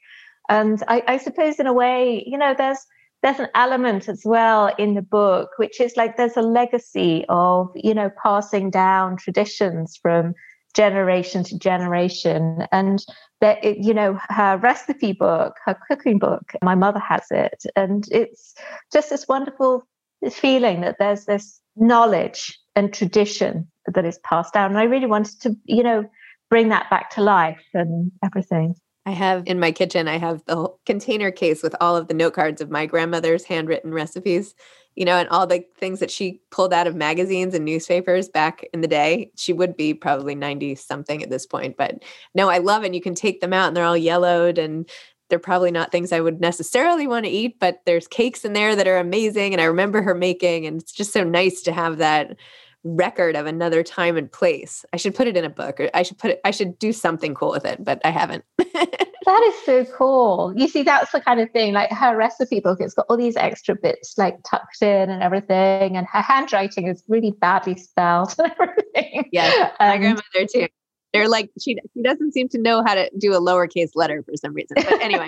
And 0.49 0.81
I, 0.87 1.03
I 1.07 1.17
suppose 1.17 1.59
in 1.59 1.67
a 1.67 1.73
way, 1.73 2.23
you 2.25 2.37
know, 2.37 2.55
there's 2.57 2.79
there's 3.21 3.39
an 3.39 3.49
element 3.53 4.07
as 4.07 4.21
well 4.25 4.73
in 4.77 4.95
the 4.95 5.01
book, 5.01 5.49
which 5.57 5.81
is 5.81 5.97
like 5.97 6.15
there's 6.15 6.37
a 6.37 6.41
legacy 6.41 7.25
of, 7.27 7.69
you 7.75 7.93
know, 7.93 8.09
passing 8.23 8.69
down 8.69 9.17
traditions 9.17 9.99
from 10.01 10.33
generation 10.73 11.43
to 11.43 11.57
generation. 11.57 12.65
And 12.71 13.03
that 13.41 13.63
it, 13.63 13.77
you 13.77 13.93
know 13.93 14.19
her 14.29 14.57
recipe 14.57 15.13
book 15.13 15.53
her 15.65 15.77
cooking 15.87 16.19
book 16.19 16.51
my 16.63 16.75
mother 16.75 16.99
has 16.99 17.25
it. 17.31 17.63
And 17.75 18.05
it's 18.11 18.53
just 18.91 19.09
this 19.09 19.27
wonderful 19.27 19.87
feeling 20.31 20.81
that 20.81 20.97
there's 20.99 21.25
this 21.25 21.61
knowledge 21.75 22.59
and 22.75 22.93
tradition 22.93 23.67
that 23.93 24.05
is 24.05 24.19
passed 24.19 24.53
down. 24.53 24.71
And 24.71 24.79
i 24.79 24.83
really 24.83 25.07
wanted 25.07 25.39
to 25.41 25.55
you 25.65 25.83
know 25.83 26.05
bring 26.49 26.69
that 26.69 26.89
back 26.89 27.11
to 27.11 27.21
life 27.21 27.63
and 27.73 28.11
everything. 28.23 28.75
I 29.05 29.11
have 29.11 29.43
in 29.47 29.59
my 29.59 29.71
kitchen, 29.71 30.07
I 30.07 30.17
have 30.17 30.43
the 30.45 30.69
container 30.85 31.31
case 31.31 31.63
with 31.63 31.75
all 31.81 31.95
of 31.95 32.07
the 32.07 32.13
note 32.13 32.33
cards 32.33 32.61
of 32.61 32.69
my 32.69 32.85
grandmother's 32.85 33.45
handwritten 33.45 33.91
recipes, 33.93 34.53
you 34.99 35.05
know, 35.05 35.15
and 35.15 35.29
all 35.29 35.47
the 35.47 35.63
things 35.77 36.01
that 36.01 36.11
she 36.11 36.41
pulled 36.51 36.73
out 36.73 36.85
of 36.85 36.93
magazines 36.93 37.55
and 37.55 37.63
newspapers 37.63 38.27
back 38.27 38.65
in 38.73 38.81
the 38.81 38.87
day. 38.87 39.31
She 39.37 39.53
would 39.53 39.77
be 39.77 39.93
probably 39.93 40.35
90 40.35 40.75
something 40.75 41.23
at 41.23 41.29
this 41.29 41.45
point, 41.45 41.77
but 41.77 42.03
no, 42.35 42.49
I 42.49 42.57
love 42.57 42.83
it. 42.83 42.93
You 42.93 42.99
can 42.99 43.15
take 43.15 43.39
them 43.39 43.53
out 43.53 43.69
and 43.69 43.77
they're 43.77 43.85
all 43.85 43.95
yellowed 43.95 44.57
and 44.57 44.89
they're 45.29 45.39
probably 45.39 45.71
not 45.71 45.93
things 45.93 46.11
I 46.11 46.19
would 46.19 46.41
necessarily 46.41 47.07
want 47.07 47.25
to 47.25 47.31
eat, 47.31 47.61
but 47.61 47.79
there's 47.85 48.09
cakes 48.09 48.43
in 48.43 48.51
there 48.51 48.75
that 48.75 48.89
are 48.89 48.97
amazing. 48.97 49.53
And 49.53 49.61
I 49.61 49.65
remember 49.65 50.01
her 50.01 50.13
making, 50.15 50.65
and 50.65 50.81
it's 50.81 50.91
just 50.91 51.13
so 51.13 51.23
nice 51.23 51.61
to 51.61 51.71
have 51.71 51.99
that 51.99 52.35
record 52.83 53.35
of 53.35 53.45
another 53.45 53.83
time 53.83 54.17
and 54.17 54.31
place. 54.31 54.85
I 54.93 54.97
should 54.97 55.15
put 55.15 55.27
it 55.27 55.35
in 55.35 55.43
a 55.43 55.49
book 55.49 55.79
or 55.79 55.89
I 55.93 56.03
should 56.03 56.17
put 56.17 56.31
it, 56.31 56.41
I 56.45 56.51
should 56.51 56.79
do 56.79 56.93
something 56.93 57.33
cool 57.33 57.51
with 57.51 57.65
it, 57.65 57.83
but 57.83 58.01
I 58.05 58.09
haven't. 58.09 58.43
that 58.57 59.43
is 59.53 59.65
so 59.65 59.85
cool. 59.95 60.53
You 60.55 60.67
see, 60.67 60.83
that's 60.83 61.11
the 61.11 61.21
kind 61.21 61.39
of 61.39 61.49
thing 61.51 61.73
like 61.73 61.91
her 61.91 62.15
recipe 62.15 62.59
book, 62.59 62.79
it's 62.81 62.93
got 62.93 63.05
all 63.09 63.17
these 63.17 63.35
extra 63.35 63.75
bits 63.75 64.17
like 64.17 64.37
tucked 64.49 64.81
in 64.81 65.09
and 65.09 65.21
everything. 65.21 65.97
And 65.97 66.07
her 66.07 66.21
handwriting 66.21 66.87
is 66.87 67.03
really 67.07 67.31
badly 67.31 67.75
spelled 67.77 68.33
and 68.39 68.51
everything. 68.59 69.29
Yeah. 69.31 69.71
Um, 69.79 69.89
my 69.89 69.97
grandmother 69.97 70.47
too. 70.51 70.67
They're 71.13 71.27
like, 71.27 71.49
she, 71.59 71.75
she 71.93 72.03
doesn't 72.03 72.33
seem 72.33 72.49
to 72.49 72.59
know 72.59 72.83
how 72.85 72.93
to 72.93 73.09
do 73.17 73.33
a 73.33 73.41
lowercase 73.41 73.91
letter 73.95 74.23
for 74.23 74.33
some 74.35 74.53
reason. 74.53 74.75
But 74.75 75.01
anyway. 75.01 75.27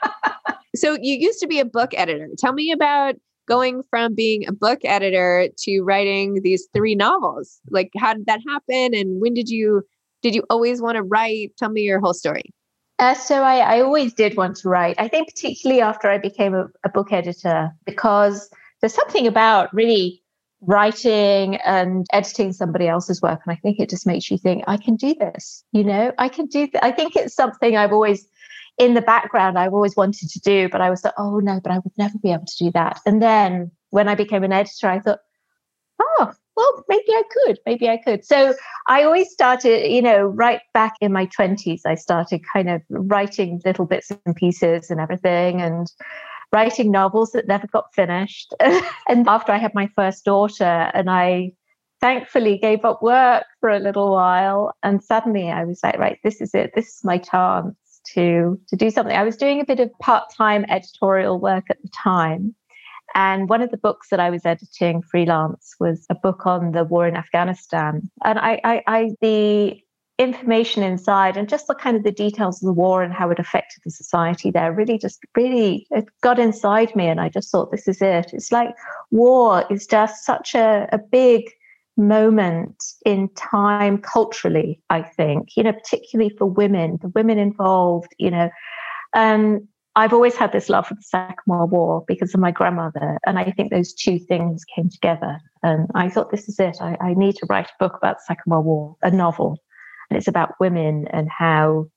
so 0.76 0.96
you 1.00 1.16
used 1.16 1.40
to 1.40 1.48
be 1.48 1.58
a 1.58 1.64
book 1.64 1.90
editor. 1.94 2.28
Tell 2.38 2.52
me 2.52 2.70
about 2.70 3.16
going 3.46 3.82
from 3.90 4.14
being 4.14 4.46
a 4.46 4.52
book 4.52 4.80
editor 4.84 5.48
to 5.58 5.82
writing 5.82 6.40
these 6.42 6.68
three 6.74 6.94
novels. 6.94 7.60
Like 7.70 7.90
how 7.96 8.14
did 8.14 8.26
that 8.26 8.40
happen? 8.48 8.94
And 8.94 9.20
when 9.20 9.34
did 9.34 9.48
you 9.48 9.82
did 10.22 10.34
you 10.34 10.44
always 10.50 10.80
want 10.80 10.96
to 10.96 11.02
write? 11.02 11.52
Tell 11.58 11.70
me 11.70 11.82
your 11.82 12.00
whole 12.00 12.14
story. 12.14 12.54
Uh, 12.98 13.14
so 13.14 13.42
I, 13.42 13.56
I, 13.56 13.80
always 13.80 14.12
did 14.14 14.36
want 14.36 14.56
to 14.58 14.68
write. 14.68 14.94
I 14.98 15.08
think 15.08 15.28
particularly 15.28 15.80
after 15.80 16.08
i 16.08 16.18
became 16.18 16.54
a, 16.54 16.66
a 16.84 16.88
book 16.88 17.12
editor 17.12 17.70
because 17.84 18.48
there's 18.80 18.94
something 18.94 19.26
about 19.26 19.72
really 19.74 20.22
writing 20.60 21.56
and 21.56 22.06
editing 22.12 22.52
somebody 22.52 22.86
else's 22.86 23.20
work 23.20 23.40
and 23.44 23.52
i 23.52 23.56
think 23.56 23.80
it 23.80 23.90
just 23.90 24.06
makes 24.06 24.30
you 24.30 24.38
think 24.38 24.62
i 24.68 24.76
can 24.76 24.94
do 24.94 25.12
this 25.14 25.64
you 25.72 25.82
know? 25.82 26.12
I 26.18 26.28
can 26.28 26.46
do 26.46 26.68
th- 26.68 26.82
i 26.82 26.92
think 26.92 27.16
it's 27.16 27.34
something 27.34 27.76
i've 27.76 27.92
always 27.92 28.28
in 28.78 28.94
the 28.94 29.02
background 29.02 29.58
I've 29.58 29.74
always 29.74 29.96
wanted 29.96 30.30
to 30.30 30.40
do, 30.40 30.68
but 30.68 30.80
I 30.80 30.90
was 30.90 31.04
like, 31.04 31.14
oh 31.18 31.38
no, 31.38 31.60
but 31.62 31.72
I 31.72 31.78
would 31.78 31.92
never 31.98 32.18
be 32.18 32.32
able 32.32 32.46
to 32.46 32.64
do 32.64 32.70
that. 32.72 33.00
And 33.06 33.22
then 33.22 33.70
when 33.90 34.08
I 34.08 34.14
became 34.14 34.44
an 34.44 34.52
editor, 34.52 34.88
I 34.88 35.00
thought, 35.00 35.20
oh, 36.00 36.32
well, 36.56 36.84
maybe 36.88 37.08
I 37.08 37.22
could, 37.30 37.58
maybe 37.66 37.88
I 37.88 37.96
could. 37.96 38.24
So 38.24 38.54
I 38.86 39.04
always 39.04 39.30
started, 39.30 39.90
you 39.90 40.02
know, 40.02 40.26
right 40.26 40.60
back 40.74 40.94
in 41.00 41.12
my 41.12 41.26
20s, 41.26 41.82
I 41.86 41.94
started 41.94 42.42
kind 42.52 42.68
of 42.68 42.82
writing 42.90 43.60
little 43.64 43.86
bits 43.86 44.10
and 44.26 44.36
pieces 44.36 44.90
and 44.90 45.00
everything 45.00 45.60
and 45.62 45.90
writing 46.52 46.90
novels 46.90 47.32
that 47.32 47.48
never 47.48 47.66
got 47.66 47.94
finished. 47.94 48.54
and 49.08 49.26
after 49.28 49.52
I 49.52 49.58
had 49.58 49.74
my 49.74 49.88
first 49.96 50.24
daughter, 50.24 50.90
and 50.94 51.08
I 51.10 51.52
thankfully 52.00 52.58
gave 52.58 52.84
up 52.84 53.02
work 53.02 53.44
for 53.60 53.70
a 53.70 53.78
little 53.78 54.10
while, 54.10 54.74
and 54.82 55.02
suddenly 55.02 55.50
I 55.50 55.64
was 55.64 55.80
like, 55.82 55.98
right, 55.98 56.18
this 56.22 56.40
is 56.40 56.54
it, 56.54 56.72
this 56.74 56.88
is 56.88 57.04
my 57.04 57.16
chance 57.16 57.74
to 58.14 58.60
to 58.68 58.76
do 58.76 58.90
something. 58.90 59.16
I 59.16 59.24
was 59.24 59.36
doing 59.36 59.60
a 59.60 59.64
bit 59.64 59.80
of 59.80 59.90
part-time 60.00 60.64
editorial 60.68 61.38
work 61.38 61.64
at 61.70 61.80
the 61.82 61.88
time. 61.88 62.54
And 63.14 63.48
one 63.48 63.60
of 63.60 63.70
the 63.70 63.76
books 63.76 64.08
that 64.10 64.20
I 64.20 64.30
was 64.30 64.46
editing 64.46 65.02
freelance 65.02 65.74
was 65.78 66.06
a 66.08 66.14
book 66.14 66.46
on 66.46 66.72
the 66.72 66.84
war 66.84 67.06
in 67.06 67.14
Afghanistan. 67.14 68.10
And 68.24 68.38
I, 68.38 68.60
I, 68.64 68.82
I 68.86 69.10
the 69.20 69.82
information 70.18 70.82
inside 70.82 71.36
and 71.36 71.48
just 71.48 71.66
the 71.66 71.74
kind 71.74 71.96
of 71.96 72.04
the 72.04 72.12
details 72.12 72.62
of 72.62 72.66
the 72.66 72.72
war 72.72 73.02
and 73.02 73.12
how 73.12 73.30
it 73.30 73.38
affected 73.38 73.80
the 73.84 73.90
society 73.90 74.50
there 74.50 74.72
really 74.72 74.98
just 74.98 75.20
really 75.36 75.86
it 75.90 76.04
got 76.20 76.38
inside 76.38 76.94
me 76.94 77.08
and 77.08 77.18
i 77.18 77.30
just 77.30 77.50
thought 77.50 77.70
this 77.70 77.88
is 77.88 78.02
it 78.02 78.30
it's 78.32 78.52
like 78.52 78.74
war 79.10 79.64
is 79.70 79.86
just 79.86 80.24
such 80.24 80.54
a, 80.54 80.86
a 80.92 80.98
big 80.98 81.50
moment 81.96 82.82
in 83.04 83.28
time 83.30 83.98
culturally, 83.98 84.80
I 84.90 85.02
think, 85.02 85.50
you 85.56 85.62
know, 85.62 85.72
particularly 85.72 86.34
for 86.36 86.46
women, 86.46 86.98
the 87.02 87.08
women 87.08 87.38
involved, 87.38 88.14
you 88.18 88.30
know. 88.30 88.50
Um, 89.14 89.68
I've 89.94 90.14
always 90.14 90.36
had 90.36 90.52
this 90.52 90.70
love 90.70 90.86
for 90.86 90.94
the 90.94 91.02
Second 91.02 91.36
World 91.46 91.70
War 91.70 92.02
because 92.08 92.32
of 92.32 92.40
my 92.40 92.50
grandmother. 92.50 93.18
And 93.26 93.38
I 93.38 93.50
think 93.50 93.70
those 93.70 93.92
two 93.92 94.18
things 94.18 94.64
came 94.74 94.88
together. 94.88 95.38
And 95.62 95.86
I 95.94 96.08
thought, 96.08 96.30
this 96.30 96.48
is 96.48 96.58
it. 96.58 96.78
I, 96.80 96.96
I 96.98 97.14
need 97.14 97.36
to 97.36 97.46
write 97.50 97.66
a 97.66 97.78
book 97.78 97.98
about 97.98 98.16
the 98.16 98.24
Second 98.26 98.50
World 98.50 98.64
War, 98.64 98.96
a 99.02 99.10
novel. 99.10 99.58
And 100.08 100.16
it's 100.16 100.28
about 100.28 100.58
women 100.60 101.08
and 101.08 101.28
how 101.28 101.88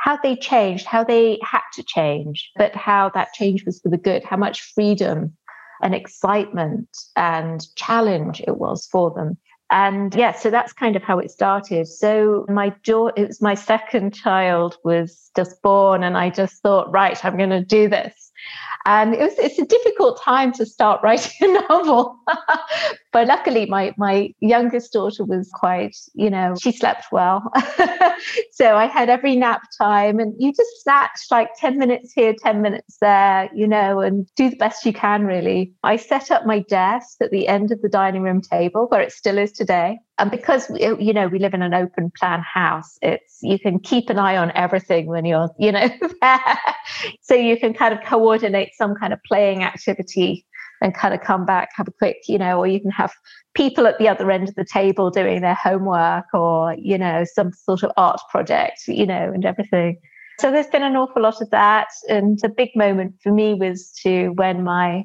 how 0.00 0.16
they 0.16 0.34
changed, 0.34 0.86
how 0.86 1.04
they 1.04 1.38
had 1.42 1.60
to 1.74 1.82
change, 1.82 2.50
but 2.56 2.74
how 2.74 3.10
that 3.10 3.34
change 3.34 3.66
was 3.66 3.80
for 3.80 3.90
the 3.90 3.98
good, 3.98 4.24
how 4.24 4.36
much 4.36 4.72
freedom 4.74 5.36
and 5.82 5.94
excitement 5.94 6.88
and 7.16 7.66
challenge 7.76 8.40
it 8.40 8.56
was 8.58 8.86
for 8.86 9.10
them. 9.10 9.36
And 9.70 10.12
yeah, 10.14 10.32
so 10.32 10.50
that's 10.50 10.72
kind 10.72 10.96
of 10.96 11.02
how 11.02 11.20
it 11.20 11.30
started. 11.30 11.86
So 11.86 12.44
my 12.48 12.70
daughter, 12.82 13.14
it 13.16 13.28
was 13.28 13.40
my 13.40 13.54
second 13.54 14.14
child 14.14 14.76
was 14.84 15.30
just 15.36 15.62
born, 15.62 16.02
and 16.02 16.16
I 16.16 16.30
just 16.30 16.60
thought, 16.60 16.90
right, 16.90 17.24
I'm 17.24 17.36
going 17.36 17.50
to 17.50 17.64
do 17.64 17.88
this. 17.88 18.29
And 18.86 19.14
it 19.14 19.20
was 19.20 19.34
it's 19.38 19.58
a 19.58 19.66
difficult 19.66 20.20
time 20.22 20.52
to 20.52 20.64
start 20.64 21.00
writing 21.04 21.56
a 21.56 21.68
novel. 21.68 22.18
but 23.12 23.26
luckily 23.26 23.66
my 23.66 23.94
my 23.98 24.32
youngest 24.40 24.92
daughter 24.92 25.24
was 25.24 25.50
quite, 25.52 25.96
you 26.14 26.30
know, 26.30 26.54
she 26.60 26.72
slept 26.72 27.06
well. 27.12 27.52
so 28.52 28.76
I 28.76 28.86
had 28.86 29.08
every 29.10 29.36
nap 29.36 29.62
time 29.76 30.18
and 30.18 30.34
you 30.38 30.52
just 30.52 30.82
snatch 30.82 31.20
like 31.30 31.50
10 31.58 31.78
minutes 31.78 32.12
here, 32.12 32.34
10 32.42 32.62
minutes 32.62 32.96
there, 33.00 33.50
you 33.54 33.66
know, 33.66 34.00
and 34.00 34.26
do 34.36 34.50
the 34.50 34.56
best 34.56 34.84
you 34.86 34.92
can 34.92 35.24
really. 35.24 35.72
I 35.82 35.96
set 35.96 36.30
up 36.30 36.46
my 36.46 36.60
desk 36.60 37.18
at 37.20 37.30
the 37.30 37.48
end 37.48 37.70
of 37.72 37.82
the 37.82 37.88
dining 37.88 38.22
room 38.22 38.40
table 38.40 38.86
where 38.88 39.00
it 39.00 39.12
still 39.12 39.38
is 39.38 39.52
today 39.52 39.98
and 40.20 40.30
because 40.30 40.70
you 40.78 41.12
know 41.12 41.26
we 41.26 41.38
live 41.38 41.54
in 41.54 41.62
an 41.62 41.74
open 41.74 42.12
plan 42.18 42.40
house 42.42 42.98
it's 43.00 43.38
you 43.42 43.58
can 43.58 43.80
keep 43.80 44.10
an 44.10 44.18
eye 44.18 44.36
on 44.36 44.52
everything 44.54 45.06
when 45.06 45.24
you're 45.24 45.50
you 45.58 45.72
know 45.72 45.88
there. 46.20 46.58
So 47.22 47.34
you 47.34 47.58
can 47.58 47.72
kind 47.74 47.94
of 47.94 48.00
coordinate 48.04 48.74
some 48.74 48.94
kind 48.94 49.12
of 49.12 49.18
playing 49.26 49.64
activity 49.64 50.46
and 50.82 50.94
kind 50.94 51.14
of 51.14 51.20
come 51.20 51.44
back 51.46 51.70
have 51.74 51.88
a 51.88 51.92
quick 51.92 52.18
you 52.28 52.38
know 52.38 52.58
or 52.58 52.66
you 52.66 52.80
can 52.80 52.90
have 52.90 53.12
people 53.54 53.86
at 53.86 53.98
the 53.98 54.08
other 54.08 54.30
end 54.30 54.48
of 54.48 54.54
the 54.54 54.64
table 54.64 55.10
doing 55.10 55.40
their 55.40 55.54
homework 55.54 56.26
or 56.34 56.74
you 56.78 56.98
know 56.98 57.24
some 57.24 57.52
sort 57.52 57.82
of 57.82 57.90
art 57.96 58.20
project 58.30 58.82
you 58.86 59.06
know 59.06 59.32
and 59.34 59.44
everything. 59.44 59.98
So 60.38 60.50
there's 60.50 60.68
been 60.68 60.82
an 60.82 60.96
awful 60.96 61.20
lot 61.20 61.42
of 61.42 61.50
that. 61.50 61.88
And 62.08 62.38
the 62.40 62.48
big 62.48 62.70
moment 62.74 63.16
for 63.22 63.30
me 63.30 63.52
was 63.52 63.92
to 64.02 64.28
when 64.28 64.64
my 64.64 65.04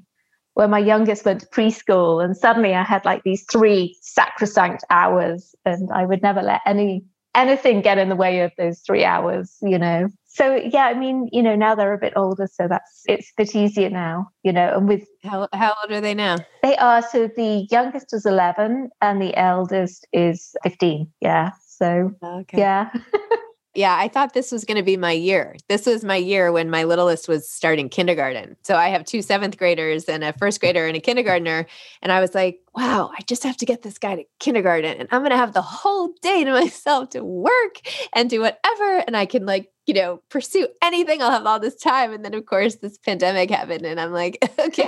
when 0.56 0.70
my 0.70 0.80
youngest 0.80 1.26
went 1.26 1.42
to 1.42 1.48
preschool 1.48 2.24
and 2.24 2.36
suddenly 2.36 2.74
I 2.74 2.84
had 2.84 3.06
like 3.06 3.24
these 3.24 3.46
three 3.52 3.98
sacrosanct 4.02 4.84
hours 4.90 5.54
and 5.66 5.90
I 5.94 6.06
would 6.06 6.22
never 6.22 6.42
let 6.42 6.62
any 6.66 7.06
anything 7.36 7.82
get 7.82 7.98
in 7.98 8.08
the 8.08 8.16
way 8.16 8.40
of 8.40 8.52
those 8.58 8.80
three 8.80 9.04
hours, 9.04 9.58
you 9.62 9.78
know. 9.78 10.08
So 10.28 10.56
yeah, 10.56 10.86
I 10.86 10.94
mean, 10.94 11.30
you 11.32 11.44
know, 11.44 11.56
now 11.56 11.76
they're 11.76 11.94
a 11.94 11.98
bit 11.98 12.14
older, 12.16 12.48
so 12.52 12.68
that's 12.68 13.04
it's 13.06 13.30
a 13.30 13.34
bit 13.44 13.56
easier 13.56 13.90
now, 13.90 14.30
you 14.44 14.54
know. 14.54 14.78
And 14.78 14.88
with 14.88 15.06
how 15.24 15.48
how 15.54 15.76
old 15.82 15.92
are 15.92 16.02
they 16.02 16.14
now? 16.14 16.38
They 16.64 16.76
are 16.78 17.02
so 17.02 17.30
the 17.36 17.68
youngest 17.70 18.14
is 18.14 18.26
eleven 18.26 18.90
and 19.02 19.22
the 19.22 19.36
eldest 19.38 20.08
is 20.14 20.56
fifteen. 20.64 21.12
Yeah. 21.22 21.52
So 21.68 22.12
okay. 22.24 22.58
yeah. 22.58 22.92
yeah, 23.76 23.96
I 23.98 24.08
thought 24.08 24.34
this 24.34 24.52
was 24.52 24.64
going 24.64 24.78
to 24.78 24.84
be 24.84 24.98
my 24.98 25.12
year. 25.12 25.56
This 25.68 25.86
was 25.86 26.04
my 26.04 26.16
year 26.16 26.52
when 26.52 26.70
my 26.70 26.86
littlest 26.86 27.28
was 27.28 27.50
starting 27.50 27.90
kindergarten. 27.90 28.56
So 28.64 28.76
I 28.76 28.90
have 28.90 29.06
two 29.06 29.22
seventh 29.22 29.58
graders 29.58 30.06
and 30.06 30.24
a 30.24 30.34
first 30.34 30.62
grader 30.62 30.88
and 30.88 30.96
a 30.96 31.02
kindergartner. 31.02 31.66
And 32.02 32.12
I 32.12 32.22
was 32.22 32.34
like, 32.34 32.60
wow, 32.74 33.12
I 33.18 33.22
just 33.24 33.44
have 33.44 33.58
to 33.58 33.66
get 33.66 33.82
this 33.82 33.98
guy 33.98 34.16
to 34.16 34.24
kindergarten 34.40 34.98
and 34.98 35.10
I'm 35.12 35.22
going 35.22 35.32
to 35.32 35.38
have 35.38 35.54
the 35.54 35.62
whole 35.62 36.14
day 36.22 36.44
to 36.44 36.52
myself 36.62 37.10
to 37.10 37.24
work 37.24 37.82
and 38.14 38.30
do 38.30 38.42
whatever. 38.42 39.04
And 39.06 39.16
I 39.16 39.26
can, 39.26 39.46
like, 39.46 39.72
you 39.86 39.94
know, 39.94 40.22
pursue 40.30 40.68
anything. 40.82 41.22
I'll 41.22 41.32
have 41.32 41.46
all 41.46 41.60
this 41.60 41.76
time. 41.76 42.12
And 42.12 42.26
then, 42.26 42.34
of 42.34 42.46
course, 42.46 42.76
this 42.76 42.98
pandemic 42.98 43.52
happened. 43.52 43.86
And 43.86 44.00
I'm 44.00 44.12
like, 44.12 44.38
okay, 44.60 44.88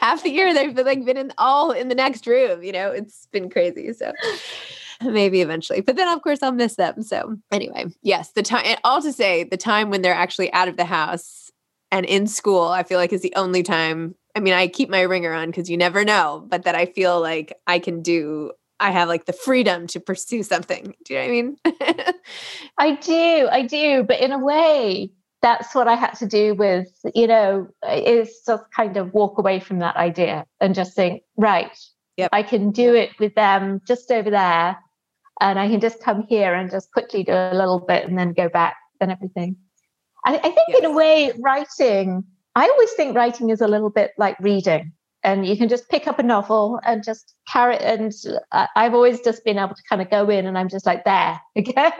half 0.00 0.22
the 0.22 0.30
year 0.30 0.54
they've 0.54 0.74
been 0.74 0.86
like 0.86 1.04
been 1.04 1.16
in 1.16 1.32
all 1.38 1.72
in 1.72 1.88
the 1.88 1.94
next 1.94 2.26
room. 2.26 2.62
You 2.62 2.72
know, 2.72 2.90
it's 2.90 3.26
been 3.32 3.50
crazy. 3.50 3.92
So, 3.92 4.12
maybe 5.02 5.40
eventually. 5.40 5.80
But 5.80 5.96
then, 5.96 6.08
of 6.08 6.22
course, 6.22 6.42
I'll 6.42 6.52
miss 6.52 6.76
them. 6.76 7.02
So, 7.02 7.36
anyway, 7.52 7.86
yes, 8.02 8.32
the 8.32 8.42
time, 8.42 8.78
all 8.84 9.02
to 9.02 9.12
say, 9.12 9.44
the 9.44 9.56
time 9.56 9.90
when 9.90 10.02
they're 10.02 10.14
actually 10.14 10.52
out 10.52 10.68
of 10.68 10.76
the 10.76 10.84
house 10.84 11.50
and 11.90 12.06
in 12.06 12.26
school, 12.26 12.68
I 12.68 12.82
feel 12.82 12.98
like 12.98 13.12
is 13.12 13.22
the 13.22 13.34
only 13.36 13.62
time. 13.62 14.14
I 14.34 14.40
mean, 14.40 14.54
I 14.54 14.68
keep 14.68 14.90
my 14.90 15.02
ringer 15.02 15.32
on 15.32 15.48
because 15.48 15.70
you 15.70 15.76
never 15.76 16.04
know, 16.04 16.44
but 16.48 16.64
that 16.64 16.74
I 16.74 16.86
feel 16.86 17.20
like 17.20 17.54
I 17.66 17.78
can 17.78 18.02
do 18.02 18.52
I 18.78 18.90
have 18.90 19.08
like 19.08 19.24
the 19.24 19.32
freedom 19.32 19.86
to 19.88 20.00
pursue 20.00 20.42
something. 20.42 20.94
Do 21.04 21.14
you 21.14 21.20
know 21.20 21.26
what 21.26 21.74
I 21.76 21.80
mean? 21.82 22.14
I 22.78 22.94
do, 22.96 23.48
I 23.50 23.62
do. 23.62 24.02
But 24.02 24.20
in 24.20 24.32
a 24.32 24.38
way, 24.38 25.10
that's 25.42 25.74
what 25.74 25.88
I 25.88 25.94
had 25.94 26.14
to 26.14 26.26
do 26.26 26.54
with, 26.54 26.88
you 27.14 27.26
know, 27.26 27.68
is 27.88 28.42
just 28.46 28.64
kind 28.74 28.96
of 28.96 29.14
walk 29.14 29.38
away 29.38 29.60
from 29.60 29.78
that 29.78 29.96
idea 29.96 30.44
and 30.60 30.74
just 30.74 30.94
think, 30.94 31.22
right, 31.36 31.76
yep. 32.16 32.30
I 32.32 32.42
can 32.42 32.70
do 32.70 32.94
it 32.94 33.10
with 33.18 33.34
them 33.34 33.80
just 33.86 34.10
over 34.10 34.30
there. 34.30 34.76
And 35.40 35.58
I 35.58 35.68
can 35.68 35.80
just 35.80 36.02
come 36.02 36.26
here 36.28 36.54
and 36.54 36.70
just 36.70 36.90
quickly 36.92 37.22
do 37.22 37.32
a 37.32 37.54
little 37.54 37.80
bit 37.80 38.08
and 38.08 38.18
then 38.18 38.32
go 38.32 38.48
back 38.48 38.76
and 39.00 39.10
everything. 39.10 39.56
I, 40.24 40.36
I 40.36 40.40
think, 40.40 40.68
yes. 40.68 40.78
in 40.78 40.84
a 40.86 40.92
way, 40.92 41.32
writing, 41.38 42.24
I 42.54 42.68
always 42.68 42.92
think 42.92 43.14
writing 43.14 43.50
is 43.50 43.60
a 43.60 43.68
little 43.68 43.90
bit 43.90 44.12
like 44.18 44.38
reading 44.40 44.92
and 45.22 45.46
you 45.46 45.56
can 45.56 45.68
just 45.68 45.88
pick 45.88 46.06
up 46.06 46.18
a 46.18 46.22
novel 46.22 46.80
and 46.86 47.04
just 47.04 47.34
carry. 47.48 47.76
And 47.78 48.12
I've 48.52 48.94
always 48.94 49.20
just 49.20 49.44
been 49.44 49.58
able 49.58 49.74
to 49.74 49.82
kind 49.88 50.00
of 50.00 50.08
go 50.08 50.30
in 50.30 50.46
and 50.46 50.56
I'm 50.56 50.68
just 50.68 50.86
like, 50.86 51.04
there 51.04 51.40
again. 51.56 51.92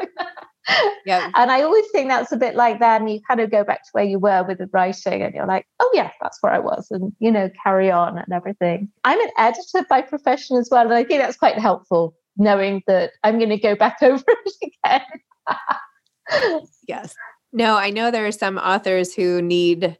yeah. 1.04 1.30
And 1.34 1.50
I 1.50 1.62
always 1.62 1.84
think 1.90 2.08
that's 2.08 2.32
a 2.32 2.36
bit 2.36 2.54
like 2.54 2.78
that. 2.78 3.00
And 3.00 3.10
you 3.10 3.20
kind 3.26 3.40
of 3.40 3.50
go 3.50 3.64
back 3.64 3.82
to 3.82 3.88
where 3.92 4.04
you 4.04 4.18
were 4.18 4.44
with 4.44 4.58
the 4.58 4.68
writing 4.72 5.22
and 5.22 5.34
you're 5.34 5.46
like, 5.46 5.66
oh, 5.80 5.90
yeah, 5.92 6.10
that's 6.22 6.42
where 6.42 6.52
I 6.52 6.58
was. 6.60 6.88
And, 6.90 7.12
you 7.18 7.30
know, 7.30 7.50
carry 7.62 7.90
on 7.90 8.16
and 8.16 8.32
everything. 8.32 8.88
I'm 9.04 9.20
an 9.20 9.30
editor 9.38 9.84
by 9.88 10.02
profession 10.02 10.56
as 10.56 10.68
well. 10.70 10.84
And 10.84 10.94
I 10.94 11.04
think 11.04 11.20
that's 11.20 11.36
quite 11.36 11.58
helpful 11.58 12.14
knowing 12.36 12.82
that 12.86 13.12
I'm 13.22 13.38
going 13.38 13.50
to 13.50 13.58
go 13.58 13.74
back 13.74 13.98
over 14.02 14.24
it 14.26 14.72
again. 14.84 16.60
yes. 16.86 17.14
No, 17.52 17.76
I 17.76 17.90
know 17.90 18.10
there 18.10 18.26
are 18.26 18.32
some 18.32 18.58
authors 18.58 19.14
who 19.14 19.40
need 19.40 19.96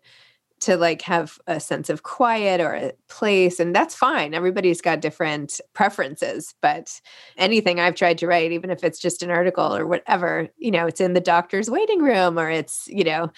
to 0.60 0.76
like 0.76 1.02
have 1.02 1.38
a 1.46 1.60
sense 1.60 1.90
of 1.90 2.02
quiet 2.02 2.60
or 2.60 2.74
a 2.74 2.92
place 3.08 3.60
and 3.60 3.74
that's 3.74 3.94
fine 3.94 4.32
everybody's 4.32 4.80
got 4.80 5.00
different 5.00 5.60
preferences 5.74 6.54
but 6.62 7.00
anything 7.36 7.78
i've 7.78 7.94
tried 7.94 8.16
to 8.16 8.26
write 8.26 8.52
even 8.52 8.70
if 8.70 8.82
it's 8.82 8.98
just 8.98 9.22
an 9.22 9.30
article 9.30 9.74
or 9.76 9.86
whatever 9.86 10.48
you 10.56 10.70
know 10.70 10.86
it's 10.86 11.00
in 11.00 11.12
the 11.12 11.20
doctor's 11.20 11.70
waiting 11.70 12.00
room 12.00 12.38
or 12.38 12.50
it's 12.50 12.88
you 12.88 13.04
know 13.04 13.30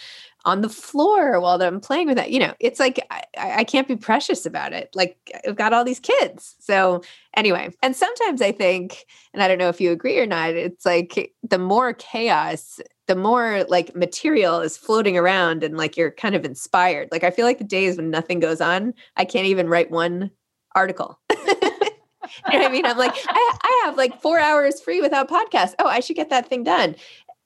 on 0.49 0.63
the 0.63 0.69
floor 0.71 1.39
while 1.41 1.61
I'm 1.61 1.79
playing 1.79 2.07
with 2.07 2.17
that. 2.17 2.31
You 2.31 2.41
know, 2.41 2.55
it's 2.59 2.81
like 2.81 3.07
I, 3.11 3.23
I, 3.37 3.65
can't 3.65 3.87
be 3.87 3.97
precious 3.97 4.47
about 4.47 4.73
it. 4.73 4.89
Like 4.95 5.19
I've 5.47 5.57
got 5.57 5.75
all 5.75 5.85
these 5.85 6.01
kids. 6.01 6.57
So 6.59 7.03
anyway, 7.37 7.71
and 7.83 7.95
sometimes 7.95 8.41
I 8.41 8.53
think, 8.53 9.05
and 9.35 9.43
I 9.43 9.49
don't 9.49 9.59
know 9.59 9.69
if 9.69 9.79
you 9.79 9.93
agree 9.93 10.19
or 10.19 10.25
not, 10.25 10.55
it's 10.55 10.87
like 10.87 11.35
the 11.43 11.59
more 11.59 11.93
chaos 11.93 12.81
the 13.09 13.17
more 13.17 13.65
like 13.69 13.97
material 13.97 14.61
is 14.61 14.77
floating 14.77 15.17
around 15.17 15.65
and 15.65 15.79
like 15.79 15.97
you're 15.97 16.11
kind 16.11 16.35
of 16.35 16.45
inspired. 16.45 17.09
Like 17.11 17.25
I 17.25 17.31
feel 17.31 17.47
like 17.47 17.59
the 17.59 17.65
days 17.65 17.97
when 17.97 18.11
nothing 18.11 18.39
goes 18.39 18.61
on, 18.61 18.93
I 19.17 19.25
can't 19.25 19.47
even 19.47 19.69
write 19.69 19.91
one 19.91 20.31
article. 20.75 21.19
you 21.31 21.39
know 21.49 22.59
what 22.59 22.67
I 22.67 22.69
mean? 22.69 22.85
I'm 22.85 22.99
like, 22.99 23.15
I, 23.27 23.57
I 23.63 23.83
have 23.87 23.97
like 23.97 24.21
four 24.21 24.39
hours 24.39 24.81
free 24.81 25.01
without 25.01 25.31
podcast. 25.31 25.75
Oh, 25.79 25.87
I 25.87 26.01
should 26.01 26.17
get 26.17 26.29
that 26.29 26.49
thing 26.49 26.65
done. 26.65 26.97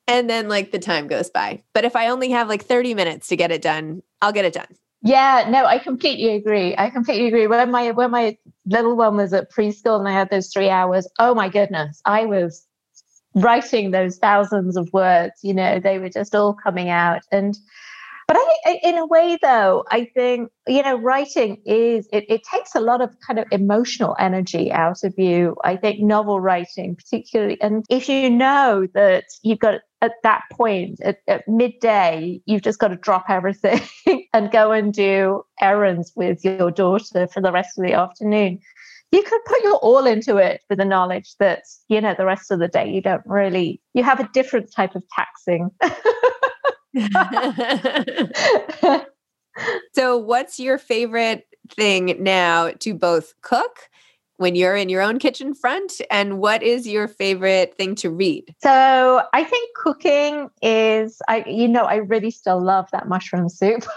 And 0.09 0.29
then 0.29 0.49
like 0.49 0.73
the 0.73 0.79
time 0.79 1.07
goes 1.07 1.31
by. 1.31 1.63
But 1.75 1.85
if 1.85 1.97
I 1.97 2.09
only 2.09 2.31
have 2.31 2.49
like 2.49 2.65
30 2.65 2.95
minutes 2.95 3.29
to 3.29 3.37
get 3.37 3.51
it 3.51 3.63
done, 3.63 4.03
I'll 4.21 4.33
get 4.33 4.45
it 4.45 4.53
done. 4.53 4.67
Yeah, 5.05 5.49
no, 5.49 5.65
I 5.65 5.79
completely 5.79 6.35
agree. 6.35 6.77
I 6.79 6.91
completely 6.91 7.27
agree. 7.27 7.47
When 7.49 7.71
my 7.73 7.91
when 7.91 8.13
my 8.13 8.37
little 8.67 8.97
one 8.97 9.17
was 9.17 9.33
at 9.33 9.51
preschool 9.51 9.99
and 9.99 10.09
I 10.09 10.13
had 10.13 10.31
those 10.31 10.53
three 10.53 10.69
hours, 10.69 11.09
oh 11.19 11.35
my 11.35 11.49
goodness, 11.49 12.01
I 12.05 12.25
was 12.25 12.65
writing 13.35 13.91
those 13.91 14.19
thousands 14.19 14.77
of 14.77 14.93
words 14.93 15.33
you 15.43 15.55
know 15.55 15.79
they 15.79 15.99
were 15.99 16.09
just 16.09 16.35
all 16.35 16.53
coming 16.55 16.89
out 16.89 17.23
and 17.31 17.57
but 18.29 18.37
I, 18.37 18.79
in 18.83 18.99
a 18.99 19.07
way 19.07 19.39
though 19.41 19.85
i 19.91 20.05
think 20.05 20.51
you 20.69 20.83
know 20.83 20.99
writing 20.99 21.61
is 21.65 22.09
it, 22.13 22.25
it 22.29 22.43
takes 22.51 22.75
a 22.75 22.81
lot 22.81 23.01
of 23.01 23.15
kind 23.27 23.39
of 23.39 23.47
emotional 23.51 24.17
energy 24.19 24.71
out 24.71 25.03
of 25.03 25.15
you 25.17 25.57
i 25.65 25.77
think 25.77 26.01
novel 26.01 26.41
writing 26.41 26.95
particularly 26.95 27.61
and 27.63 27.85
if 27.89 28.09
you 28.09 28.29
know 28.29 28.87
that 28.95 29.25
you've 29.43 29.59
got 29.59 29.81
at 30.03 30.13
that 30.23 30.43
point 30.51 31.01
at, 31.03 31.19
at 31.29 31.49
midday 31.49 32.41
you've 32.45 32.63
just 32.63 32.79
got 32.79 32.89
to 32.89 32.97
drop 32.97 33.25
everything 33.29 33.81
and 34.35 34.51
go 34.51 34.73
and 34.73 34.93
do 34.93 35.43
errands 35.61 36.13
with 36.15 36.45
your 36.45 36.71
daughter 36.71 37.27
for 37.29 37.41
the 37.41 37.53
rest 37.53 37.79
of 37.79 37.85
the 37.85 37.95
afternoon. 37.95 38.59
You 39.13 39.23
could 39.23 39.41
put 39.47 39.63
your 39.63 39.77
all 39.77 40.07
into 40.07 40.37
it 40.37 40.63
with 40.69 40.79
the 40.79 40.85
knowledge 40.85 41.35
that 41.39 41.63
you 41.89 42.01
know 42.01 42.15
the 42.17 42.27
rest 42.27 42.51
of 42.51 42.59
the 42.59 42.69
day 42.69 42.93
you 42.93 43.01
don't 43.01 43.23
really 43.25 43.81
you 43.95 44.03
have 44.03 44.21
a 44.21 44.29
different 44.35 44.73
type 44.73 44.95
of 44.95 45.03
taxing. 45.15 45.71
So 49.95 50.17
what's 50.17 50.59
your 50.59 50.79
favorite 50.79 51.47
thing 51.71 52.17
now 52.21 52.71
to 52.81 52.95
both 52.95 53.35
cook 53.43 53.81
when 54.43 54.55
you're 54.55 54.77
in 54.77 54.89
your 54.89 55.01
own 55.01 55.19
kitchen 55.19 55.55
front 55.55 56.01
and 56.11 56.39
what 56.39 56.63
is 56.63 56.87
your 56.87 57.09
favorite 57.09 57.75
thing 57.77 57.95
to 57.95 58.11
read 58.11 58.55
so 58.63 59.23
i 59.33 59.43
think 59.43 59.75
cooking 59.77 60.51
is 60.61 61.23
i 61.29 61.43
you 61.47 61.69
know 61.69 61.85
i 61.85 61.97
really 61.97 62.31
still 62.31 62.61
love 62.61 62.87
that 62.93 63.09
mushroom 63.09 63.49
soup 63.49 63.85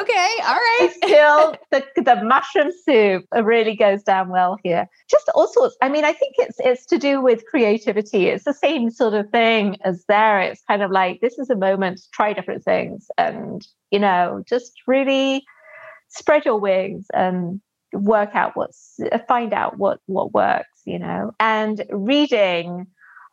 Okay, 0.00 0.28
all 0.46 0.54
right. 0.54 0.90
Still, 0.96 1.54
the, 1.70 1.84
the 2.02 2.24
mushroom 2.24 2.70
soup 2.84 3.26
really 3.32 3.76
goes 3.76 4.02
down 4.02 4.30
well 4.30 4.58
here. 4.62 4.88
Just 5.10 5.28
all 5.34 5.46
sorts. 5.46 5.76
I 5.82 5.88
mean, 5.88 6.04
I 6.04 6.12
think 6.12 6.34
it's 6.38 6.58
it's 6.60 6.86
to 6.86 6.98
do 6.98 7.20
with 7.20 7.44
creativity. 7.46 8.26
It's 8.26 8.44
the 8.44 8.54
same 8.54 8.90
sort 8.90 9.14
of 9.14 9.28
thing 9.30 9.76
as 9.84 10.04
there. 10.08 10.40
It's 10.40 10.62
kind 10.66 10.82
of 10.82 10.90
like 10.90 11.20
this 11.20 11.38
is 11.38 11.50
a 11.50 11.56
moment 11.56 11.98
to 11.98 12.10
try 12.12 12.32
different 12.32 12.64
things, 12.64 13.08
and 13.18 13.66
you 13.90 13.98
know, 13.98 14.42
just 14.48 14.72
really 14.86 15.44
spread 16.08 16.44
your 16.44 16.58
wings 16.58 17.06
and 17.12 17.60
work 17.94 18.30
out 18.34 18.56
what's 18.56 18.98
find 19.28 19.52
out 19.52 19.78
what 19.78 20.00
what 20.06 20.32
works. 20.32 20.82
You 20.84 20.98
know, 20.98 21.32
and 21.40 21.84
reading 21.90 22.86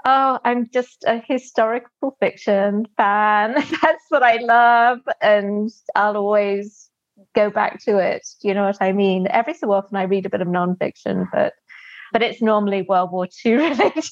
oh, 0.06 0.40
I'm 0.44 0.70
just 0.70 1.04
a 1.06 1.22
historical 1.26 2.16
fiction 2.20 2.88
fan. 2.98 3.54
That's 3.82 4.06
what 4.10 4.24
I 4.24 4.38
love. 4.38 5.00
And 5.22 5.70
I'll 5.96 6.18
always 6.18 6.90
go 7.36 7.50
back 7.50 7.84
to 7.86 7.98
it. 7.98 8.28
Do 8.42 8.48
you 8.48 8.54
know 8.54 8.66
what 8.66 8.82
I 8.82 8.92
mean? 8.92 9.28
Every 9.30 9.54
so 9.54 9.72
often 9.72 9.98
I 9.98 10.04
read 10.04 10.26
a 10.26 10.30
bit 10.30 10.42
of 10.42 10.48
nonfiction, 10.48 11.28
but 11.32 11.54
but 12.12 12.22
it's 12.22 12.42
normally 12.42 12.82
World 12.82 13.12
War 13.12 13.28
II 13.46 13.54
related. 13.56 14.06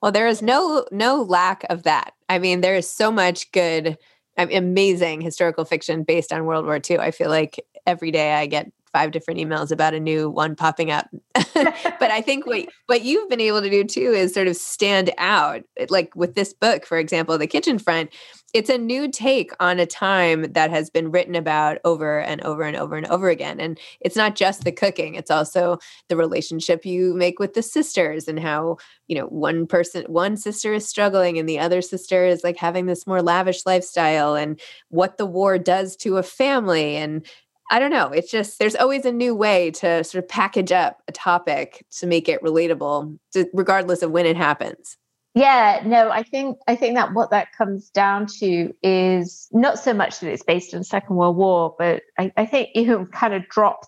well, 0.00 0.12
there 0.12 0.26
is 0.26 0.42
no 0.42 0.86
no 0.90 1.22
lack 1.22 1.64
of 1.68 1.82
that. 1.82 2.12
I 2.28 2.38
mean, 2.38 2.60
there 2.60 2.76
is 2.76 2.90
so 2.90 3.10
much 3.10 3.50
good, 3.52 3.98
amazing 4.38 5.20
historical 5.20 5.64
fiction 5.64 6.04
based 6.04 6.32
on 6.32 6.46
World 6.46 6.64
War 6.64 6.80
II. 6.88 6.98
I 6.98 7.10
feel 7.10 7.28
like 7.28 7.60
every 7.86 8.10
day 8.10 8.34
I 8.34 8.46
get 8.46 8.70
five 8.92 9.12
different 9.12 9.38
emails 9.38 9.70
about 9.70 9.94
a 9.94 10.00
new 10.00 10.28
one 10.28 10.56
popping 10.56 10.90
up. 10.90 11.08
but 11.34 12.10
I 12.10 12.20
think 12.20 12.46
what 12.46 12.68
what 12.86 13.02
you've 13.02 13.28
been 13.28 13.40
able 13.40 13.62
to 13.62 13.70
do 13.70 13.84
too 13.84 14.12
is 14.12 14.34
sort 14.34 14.48
of 14.48 14.56
stand 14.56 15.10
out. 15.18 15.62
Eh, 15.76 15.86
like 15.88 16.14
with 16.16 16.34
this 16.34 16.52
book, 16.52 16.84
for 16.84 16.98
example, 16.98 17.38
The 17.38 17.46
Kitchen 17.46 17.78
Front, 17.78 18.10
it's 18.52 18.68
a 18.70 18.78
new 18.78 19.08
take 19.08 19.52
on 19.60 19.78
a 19.78 19.86
time 19.86 20.52
that 20.52 20.70
has 20.70 20.90
been 20.90 21.12
written 21.12 21.36
about 21.36 21.78
over 21.84 22.20
and 22.20 22.42
over 22.42 22.62
and 22.62 22.76
over 22.76 22.96
and 22.96 23.06
over 23.06 23.28
again. 23.28 23.60
And 23.60 23.78
it's 24.00 24.16
not 24.16 24.34
just 24.34 24.64
the 24.64 24.72
cooking, 24.72 25.14
it's 25.14 25.30
also 25.30 25.78
the 26.08 26.16
relationship 26.16 26.84
you 26.84 27.14
make 27.14 27.38
with 27.38 27.54
the 27.54 27.62
sisters 27.62 28.26
and 28.26 28.40
how, 28.40 28.78
you 29.06 29.16
know, 29.16 29.26
one 29.26 29.66
person, 29.66 30.04
one 30.08 30.36
sister 30.36 30.74
is 30.74 30.88
struggling 30.88 31.38
and 31.38 31.48
the 31.48 31.60
other 31.60 31.80
sister 31.80 32.24
is 32.24 32.42
like 32.42 32.56
having 32.56 32.86
this 32.86 33.06
more 33.06 33.22
lavish 33.22 33.64
lifestyle 33.66 34.34
and 34.34 34.60
what 34.88 35.16
the 35.16 35.26
war 35.26 35.58
does 35.58 35.94
to 35.96 36.16
a 36.16 36.22
family 36.22 36.96
and 36.96 37.24
I 37.70 37.78
don't 37.78 37.92
know. 37.92 38.08
It's 38.08 38.30
just 38.30 38.58
there's 38.58 38.74
always 38.74 39.04
a 39.04 39.12
new 39.12 39.34
way 39.34 39.70
to 39.72 40.02
sort 40.02 40.22
of 40.22 40.28
package 40.28 40.72
up 40.72 41.02
a 41.06 41.12
topic 41.12 41.86
to 41.98 42.06
make 42.06 42.28
it 42.28 42.42
relatable, 42.42 43.16
to, 43.32 43.46
regardless 43.54 44.02
of 44.02 44.10
when 44.10 44.26
it 44.26 44.36
happens. 44.36 44.96
Yeah, 45.34 45.80
no, 45.86 46.10
I 46.10 46.24
think 46.24 46.58
I 46.66 46.74
think 46.74 46.96
that 46.96 47.14
what 47.14 47.30
that 47.30 47.52
comes 47.56 47.88
down 47.90 48.26
to 48.40 48.74
is 48.82 49.46
not 49.52 49.78
so 49.78 49.94
much 49.94 50.18
that 50.18 50.32
it's 50.32 50.42
based 50.42 50.74
on 50.74 50.82
Second 50.82 51.14
World 51.14 51.36
War, 51.36 51.74
but 51.78 52.02
I, 52.18 52.32
I 52.36 52.46
think 52.46 52.70
you 52.74 52.84
can 52.84 53.06
kind 53.06 53.34
of 53.34 53.48
drop 53.48 53.86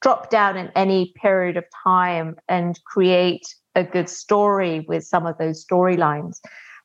drop 0.00 0.30
down 0.30 0.56
in 0.56 0.70
any 0.76 1.12
period 1.20 1.56
of 1.56 1.64
time 1.82 2.36
and 2.48 2.78
create 2.84 3.42
a 3.74 3.82
good 3.82 4.08
story 4.08 4.84
with 4.86 5.04
some 5.04 5.26
of 5.26 5.36
those 5.38 5.66
storylines. 5.66 6.38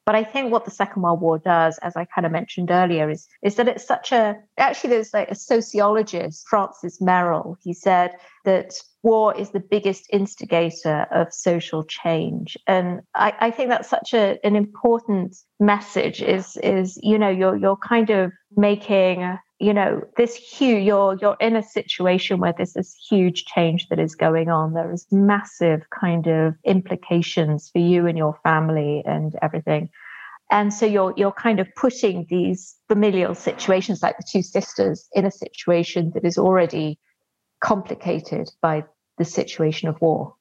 But 0.06 0.16
I 0.16 0.24
think 0.24 0.52
what 0.52 0.66
the 0.66 0.72
Second 0.72 1.02
World 1.02 1.22
War 1.22 1.40
does, 1.40 1.78
as 1.78 1.96
I 1.96 2.06
kind 2.06 2.26
of 2.26 2.32
mentioned 2.32 2.72
earlier, 2.72 3.10
is, 3.10 3.28
is 3.42 3.56
that 3.56 3.70
it's 3.70 3.88
such 3.88 4.12
a 4.12 4.36
actually 4.58 4.92
there's 4.92 5.14
like 5.14 5.32
a 5.32 5.36
sociologist, 5.36 6.46
Francis 6.50 7.00
Merrill, 7.00 7.58
he 7.62 7.74
said 7.74 8.12
that 8.44 8.74
war 9.02 9.36
is 9.38 9.52
the 9.52 9.60
biggest 9.60 10.08
instigator 10.12 11.08
of 11.12 11.34
social 11.34 11.84
change. 11.84 12.58
And 12.68 13.02
I, 13.16 13.34
I 13.40 13.52
think 13.52 13.70
that's 13.70 13.90
such 13.90 14.14
a, 14.14 14.38
an 14.46 14.56
important 14.56 15.38
message 15.60 16.22
is 16.22 16.58
is, 16.58 17.00
you 17.02 17.18
know, 17.18 17.30
you're 17.30 17.56
you're 17.56 17.78
kind 17.78 18.10
of 18.10 18.32
making 18.56 19.38
you 19.64 19.74
know 19.74 20.02
this 20.18 20.36
huge 20.36 20.84
you're 20.84 21.18
you're 21.22 21.38
in 21.40 21.56
a 21.56 21.64
situation 21.64 22.40
where 22.40 22.54
there's 22.56 22.74
this 22.74 22.96
huge 23.10 23.46
change 23.46 23.88
that 23.90 24.00
is 24.00 24.16
going 24.16 24.50
on 24.50 24.74
there 24.74 24.92
is 24.92 25.06
massive 25.12 25.82
kind 25.90 26.28
of 26.28 26.56
implications 26.66 27.70
for 27.72 27.80
you 27.80 28.06
and 28.06 28.18
your 28.18 28.38
family 28.44 29.04
and 29.06 29.36
everything 29.42 29.90
and 30.52 30.74
so 30.74 30.86
you're 30.86 31.14
you're 31.16 31.32
kind 31.32 31.60
of 31.60 31.68
putting 31.76 32.26
these 32.30 32.76
familial 32.88 33.36
situations 33.36 34.04
like 34.04 34.18
the 34.18 34.28
two 34.30 34.42
sisters 34.42 35.08
in 35.14 35.26
a 35.26 35.32
situation 35.32 36.12
that 36.14 36.26
is 36.26 36.38
already 36.38 37.00
complicated 37.64 38.50
by 38.62 38.84
the 39.18 39.26
situation 39.26 39.90
of 39.90 40.00
war, 40.02 40.36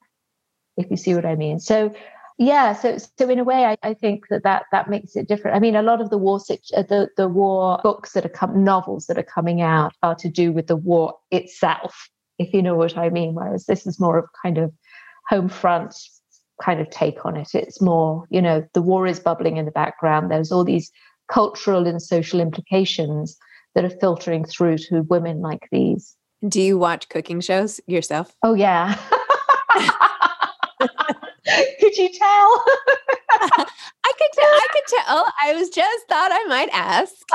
if 0.77 0.91
you 0.91 0.97
see 0.97 1.15
what 1.15 1.25
I 1.25 1.35
mean. 1.35 1.59
So 1.59 1.93
yeah, 2.37 2.73
so 2.73 2.97
so 2.97 3.29
in 3.29 3.39
a 3.39 3.43
way, 3.43 3.65
I, 3.65 3.77
I 3.83 3.93
think 3.93 4.27
that, 4.29 4.43
that 4.43 4.65
that 4.71 4.89
makes 4.89 5.15
it 5.15 5.27
different. 5.27 5.55
I 5.55 5.59
mean, 5.59 5.75
a 5.75 5.83
lot 5.83 6.01
of 6.01 6.09
the 6.09 6.17
war 6.17 6.39
uh, 6.49 6.83
the 6.83 7.09
the 7.15 7.27
war 7.27 7.79
books 7.83 8.13
that 8.13 8.25
are 8.25 8.29
come 8.29 8.63
novels 8.63 9.05
that 9.07 9.17
are 9.17 9.23
coming 9.23 9.61
out 9.61 9.93
are 10.01 10.15
to 10.15 10.29
do 10.29 10.51
with 10.51 10.67
the 10.67 10.75
war 10.75 11.15
itself, 11.31 12.09
if 12.39 12.53
you 12.53 12.61
know 12.61 12.75
what 12.75 12.97
I 12.97 13.09
mean. 13.09 13.35
Whereas 13.35 13.65
this 13.65 13.85
is 13.85 13.99
more 13.99 14.17
of 14.17 14.25
kind 14.41 14.57
of 14.57 14.71
home 15.29 15.49
front 15.49 15.95
kind 16.61 16.79
of 16.79 16.89
take 16.89 17.25
on 17.25 17.35
it. 17.35 17.49
It's 17.53 17.81
more, 17.81 18.25
you 18.29 18.41
know, 18.41 18.65
the 18.73 18.81
war 18.81 19.07
is 19.07 19.19
bubbling 19.19 19.57
in 19.57 19.65
the 19.65 19.71
background. 19.71 20.31
There's 20.31 20.51
all 20.51 20.63
these 20.63 20.91
cultural 21.27 21.87
and 21.87 22.01
social 22.01 22.39
implications 22.39 23.37
that 23.75 23.83
are 23.83 23.89
filtering 23.89 24.45
through 24.45 24.77
to 24.77 25.01
women 25.03 25.41
like 25.41 25.67
these. 25.71 26.15
Do 26.47 26.61
you 26.61 26.77
watch 26.77 27.09
cooking 27.09 27.41
shows 27.41 27.79
yourself? 27.87 28.35
Oh 28.43 28.53
yeah. 28.53 28.97
Could 31.79 31.97
you 31.97 32.09
tell? 32.09 32.63
I 34.05 34.11
could 34.17 34.29
tell. 34.33 34.45
I 34.45 34.67
could 34.71 34.83
tell. 34.87 35.33
I 35.43 35.53
was 35.53 35.69
just 35.69 36.07
thought 36.07 36.29
I 36.31 36.45
might 36.45 36.69
ask. 36.71 37.13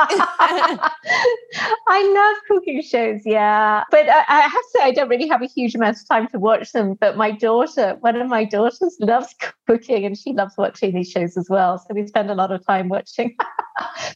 I 1.89 2.13
love 2.15 2.37
cooking 2.49 2.83
shows, 2.83 3.23
yeah, 3.25 3.85
but 3.91 4.09
I, 4.09 4.25
I, 4.29 4.41
have 4.43 4.53
to 4.53 4.69
say 4.75 4.81
I 4.83 4.93
don't 4.93 5.09
really 5.09 5.29
have 5.29 5.43
a 5.43 5.47
huge 5.47 5.75
amount 5.75 5.97
of 5.97 6.09
time 6.09 6.29
to 6.29 6.39
watch 6.39 6.73
them. 6.73 6.95
But 7.01 7.17
my 7.17 7.33
daughter, 7.33 7.97
one 8.01 8.17
of 8.17 8.29
my 8.29 8.45
daughters, 8.45 8.97
loves 9.01 9.35
cooking, 9.67 10.05
and 10.05 10.17
she 10.17 10.33
loves 10.33 10.55
watching 10.57 10.95
these 10.95 11.11
shows 11.11 11.37
as 11.37 11.49
well. 11.51 11.79
So 11.79 11.95
we 11.95 12.07
spend 12.07 12.31
a 12.31 12.35
lot 12.35 12.53
of 12.53 12.65
time 12.67 12.89
watching, 12.89 13.37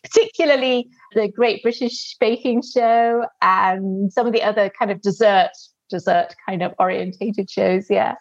particularly 0.02 0.88
the 1.14 1.28
Great 1.28 1.62
British 1.62 2.16
Baking 2.20 2.62
Show 2.62 3.26
and 3.40 4.12
some 4.12 4.26
of 4.26 4.32
the 4.32 4.42
other 4.42 4.70
kind 4.70 4.90
of 4.90 5.02
dessert 5.02 5.50
dessert 5.90 6.34
kind 6.48 6.62
of 6.62 6.72
orientated 6.78 7.50
shows. 7.50 7.86
Yeah 7.90 8.14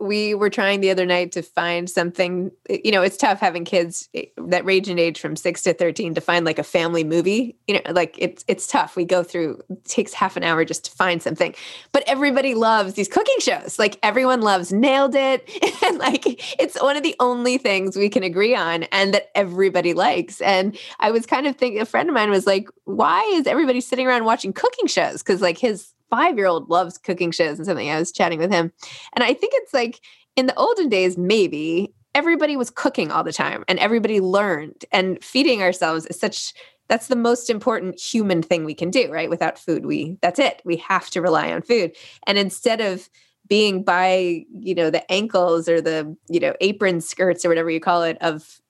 we 0.00 0.34
were 0.34 0.50
trying 0.50 0.80
the 0.80 0.90
other 0.90 1.06
night 1.06 1.32
to 1.32 1.42
find 1.42 1.90
something 1.90 2.50
you 2.68 2.90
know 2.90 3.02
it's 3.02 3.16
tough 3.16 3.40
having 3.40 3.64
kids 3.64 4.08
eh, 4.14 4.24
that 4.36 4.64
range 4.64 4.88
in 4.88 4.98
age 4.98 5.20
from 5.20 5.36
6 5.36 5.62
to 5.62 5.74
13 5.74 6.14
to 6.14 6.20
find 6.20 6.44
like 6.44 6.58
a 6.58 6.64
family 6.64 7.04
movie 7.04 7.56
you 7.66 7.74
know 7.74 7.92
like 7.92 8.16
it's 8.18 8.44
it's 8.48 8.66
tough. 8.66 8.96
We 8.96 9.04
go 9.04 9.22
through 9.22 9.60
takes 9.84 10.12
half 10.12 10.36
an 10.36 10.42
hour 10.42 10.64
just 10.64 10.84
to 10.86 10.90
find 10.90 11.22
something. 11.22 11.54
But 11.92 12.04
everybody 12.06 12.54
loves 12.54 12.94
these 12.94 13.08
cooking 13.08 13.38
shows. 13.40 13.78
Like 13.78 13.98
everyone 14.02 14.40
loves 14.40 14.72
nailed 14.72 15.14
it. 15.14 15.48
And 15.88 15.98
like 15.98 16.60
it's 16.60 16.80
one 16.82 16.96
of 16.96 17.02
the 17.02 17.14
only 17.20 17.56
things 17.56 17.96
we 17.96 18.08
can 18.08 18.22
agree 18.22 18.54
on 18.54 18.82
and 18.84 19.14
that 19.14 19.30
everybody 19.34 19.94
likes. 19.94 20.40
And 20.40 20.76
i 21.00 21.10
was 21.10 21.24
kind 21.24 21.46
of 21.46 21.56
thinking 21.56 21.80
a 21.80 21.86
friend 21.86 22.08
of 22.08 22.14
mine 22.14 22.30
was 22.30 22.46
like 22.46 22.68
why 22.84 23.22
is 23.34 23.46
everybody 23.46 23.80
sitting 23.80 24.06
around 24.06 24.24
watching 24.24 24.52
cooking 24.52 24.86
shows? 24.86 25.22
Because 25.22 25.40
like 25.40 25.56
his 25.56 25.92
five 26.10 26.36
year 26.36 26.46
old 26.46 26.68
loves 26.68 26.98
cooking 26.98 27.30
shows 27.30 27.58
and 27.58 27.66
something. 27.66 27.90
I 27.90 27.98
was 27.98 28.12
chatting 28.12 28.38
with 28.38 28.50
him. 28.50 28.72
And 29.14 29.24
I 29.24 29.34
think 29.34 29.52
it's 29.56 29.74
like 29.74 30.00
in 30.36 30.46
the 30.46 30.54
olden 30.54 30.88
days, 30.88 31.18
maybe 31.18 31.92
everybody 32.14 32.56
was 32.56 32.70
cooking 32.70 33.10
all 33.10 33.24
the 33.24 33.32
time 33.32 33.64
and 33.68 33.78
everybody 33.78 34.20
learned. 34.20 34.84
And 34.92 35.22
feeding 35.22 35.62
ourselves 35.62 36.06
is 36.06 36.18
such 36.18 36.54
that's 36.88 37.08
the 37.08 37.16
most 37.16 37.50
important 37.50 38.00
human 38.00 38.42
thing 38.42 38.64
we 38.64 38.74
can 38.74 38.90
do, 38.90 39.12
right? 39.12 39.28
Without 39.28 39.58
food, 39.58 39.84
we 39.84 40.16
that's 40.22 40.38
it. 40.38 40.62
We 40.64 40.76
have 40.76 41.10
to 41.10 41.20
rely 41.20 41.52
on 41.52 41.62
food. 41.62 41.94
And 42.26 42.38
instead 42.38 42.80
of 42.80 43.08
being 43.46 43.82
by, 43.82 44.44
you 44.52 44.74
know, 44.74 44.90
the 44.90 45.10
ankles 45.10 45.68
or 45.68 45.80
the, 45.80 46.14
you 46.28 46.40
know, 46.40 46.54
apron 46.60 47.00
skirts 47.00 47.44
or 47.44 47.48
whatever 47.48 47.70
you 47.70 47.80
call 47.80 48.02
it 48.02 48.18
of 48.20 48.60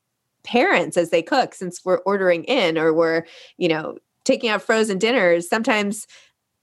parents 0.44 0.96
as 0.96 1.10
they 1.10 1.22
cook 1.22 1.54
since 1.54 1.84
we're 1.84 1.98
ordering 1.98 2.44
in 2.44 2.78
or 2.78 2.92
we're, 2.92 3.24
you 3.56 3.68
know, 3.68 3.98
taking 4.24 4.50
out 4.50 4.62
frozen 4.62 4.98
dinners, 4.98 5.48
sometimes 5.48 6.06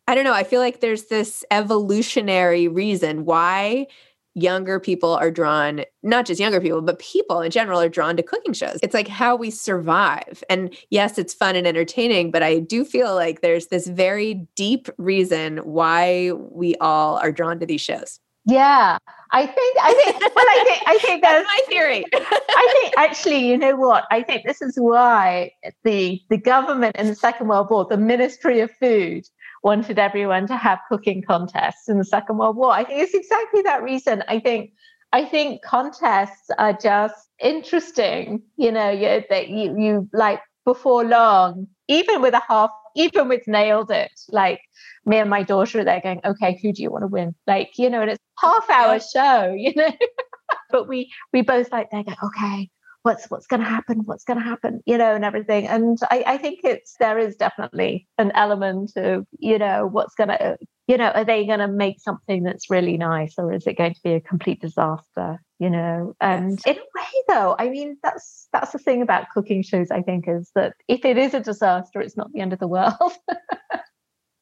I 0.08 0.16
don't 0.16 0.24
know. 0.24 0.34
I 0.34 0.44
feel 0.44 0.62
like 0.62 0.82
there's 0.82 1.06
this 1.06 1.44
evolutionary 1.52 2.68
reason 2.68 3.26
why 3.26 3.88
younger 4.36 4.80
people 4.80 5.16
are 5.16 5.32
drawn, 5.32 5.84
not 6.04 6.26
just 6.26 6.40
younger 6.40 6.60
people, 6.60 6.82
but 6.82 7.00
people 7.00 7.42
in 7.42 7.50
general 7.50 7.80
are 7.80 7.90
drawn 7.90 8.18
to 8.18 8.24
cooking 8.24 8.54
shows. 8.54 8.78
It's 8.84 8.94
like 8.94 9.08
how 9.08 9.36
we 9.36 9.50
survive. 9.50 10.44
And 10.50 10.76
yes, 10.90 11.18
it's 11.18 11.34
fun 11.34 11.56
and 11.56 11.66
entertaining, 11.66 12.32
but 12.32 12.44
I 12.44 12.60
do 12.60 12.84
feel 12.84 13.16
like 13.16 13.42
there's 13.42 13.68
this 13.68 13.88
very 13.88 14.48
deep 14.56 14.90
reason 14.98 15.58
why 15.60 16.34
we 16.34 16.76
all 16.76 17.18
are 17.18 17.32
drawn 17.32 17.60
to 17.60 17.66
these 17.66 17.82
shows. 17.82 18.20
Yeah, 18.48 19.00
I 19.32 19.48
think 19.48 19.78
I 19.82 19.94
think 19.94 20.36
well, 20.36 20.46
I 20.48 20.64
think 20.68 20.84
I 20.86 20.98
think 21.00 21.22
that's, 21.24 21.44
that's 21.44 21.48
my 21.48 21.60
theory. 21.68 22.06
I 22.14 22.74
think 22.80 22.94
actually, 22.96 23.48
you 23.48 23.58
know 23.58 23.76
what? 23.76 24.06
I 24.12 24.22
think 24.22 24.46
this 24.46 24.62
is 24.62 24.76
why 24.78 25.52
the 25.84 26.22
the 26.30 26.38
government 26.38 26.96
in 26.96 27.08
the 27.08 27.16
Second 27.16 27.48
World 27.48 27.72
War, 27.72 27.88
the 27.90 27.98
Ministry 27.98 28.60
of 28.60 28.70
Food, 28.80 29.26
wanted 29.66 29.98
everyone 29.98 30.46
to 30.46 30.56
have 30.56 30.80
cooking 30.88 31.24
contests 31.24 31.90
in 31.90 31.98
the 31.98 32.06
Second 32.06 32.38
World 32.38 32.56
War. 32.56 32.72
I 32.72 32.84
think 32.84 33.02
it's 33.02 33.16
exactly 33.16 33.64
that 33.64 33.82
reason. 33.82 34.24
I 34.28 34.40
think 34.40 34.72
I 35.12 35.26
think 35.26 35.64
contests 35.64 36.52
are 36.60 36.74
just 36.74 37.16
interesting. 37.42 38.44
You 38.58 38.72
know, 38.72 38.92
you, 38.92 39.24
that 39.30 39.50
you 39.50 39.76
you 39.78 40.10
like 40.14 40.40
before 40.66 41.04
long, 41.04 41.68
even 41.88 42.22
with 42.22 42.36
a 42.36 42.44
half, 42.48 42.70
even 42.96 43.28
with 43.28 43.42
nailed 43.48 43.90
it, 43.90 44.12
like 44.30 44.62
me 45.04 45.18
and 45.18 45.32
my 45.32 45.42
daughter 45.42 45.84
they're 45.84 46.00
going, 46.00 46.22
okay, 46.24 46.60
who 46.62 46.72
do 46.72 46.84
you 46.84 46.92
want 46.92 47.02
to 47.02 47.08
win? 47.08 47.34
Like, 47.48 47.72
you 47.80 47.90
know, 47.90 48.02
and 48.04 48.12
it's 48.12 48.24
half 48.40 48.70
hour 48.70 49.00
show, 49.00 49.52
you 49.58 49.74
know. 49.76 49.92
but 50.70 50.88
we 50.88 51.12
we 51.34 51.42
both 51.42 51.72
like 51.72 51.90
they 51.90 52.04
go, 52.04 52.14
okay, 52.24 52.70
what's 53.06 53.30
what's 53.30 53.46
going 53.46 53.60
to 53.60 53.68
happen 53.68 54.00
what's 54.06 54.24
going 54.24 54.40
to 54.40 54.44
happen 54.44 54.82
you 54.88 54.98
know 54.98 55.14
and 55.14 55.24
everything. 55.24 55.68
And 55.68 55.96
I, 56.10 56.24
I 56.26 56.38
think 56.38 56.62
it's 56.64 56.96
there 57.00 57.20
is 57.20 57.36
definitely 57.36 58.08
an 58.18 58.32
element 58.34 58.94
of 58.96 59.28
you 59.38 59.60
know 59.60 59.86
what's 59.86 60.16
going 60.16 60.30
to 60.30 60.58
you 60.88 60.98
know 60.98 61.10
are 61.10 61.24
they 61.24 61.46
going 61.46 61.60
to 61.60 61.68
make 61.68 62.02
something 62.02 62.42
that's 62.42 62.68
really 62.72 62.98
nice 62.98 63.36
or 63.38 63.54
is 63.54 63.68
it 63.68 63.78
going 63.78 63.94
to 63.94 64.02
be 64.04 64.14
a 64.14 64.20
complete 64.20 64.60
disaster 64.60 65.40
you 65.58 65.70
know? 65.70 66.14
And 66.20 66.60
yes. 66.66 66.76
in 66.76 66.82
a 66.82 67.00
way 67.00 67.24
though 67.30 67.56
i 67.60 67.70
mean 67.70 67.98
that's 68.02 68.48
that's 68.52 68.72
the 68.72 68.80
thing 68.80 69.04
about 69.04 69.30
cooking 69.34 69.62
shows 69.62 69.92
i 69.92 70.02
think 70.02 70.26
is 70.28 70.52
that 70.56 70.74
if 70.88 71.06
it 71.06 71.18
is 71.18 71.36
a 71.36 71.40
disaster 71.40 72.02
it's 72.02 72.18
not 72.18 72.32
the 72.34 72.42
end 72.42 72.54
of 72.54 72.60
the 72.60 72.68
world. 72.68 72.94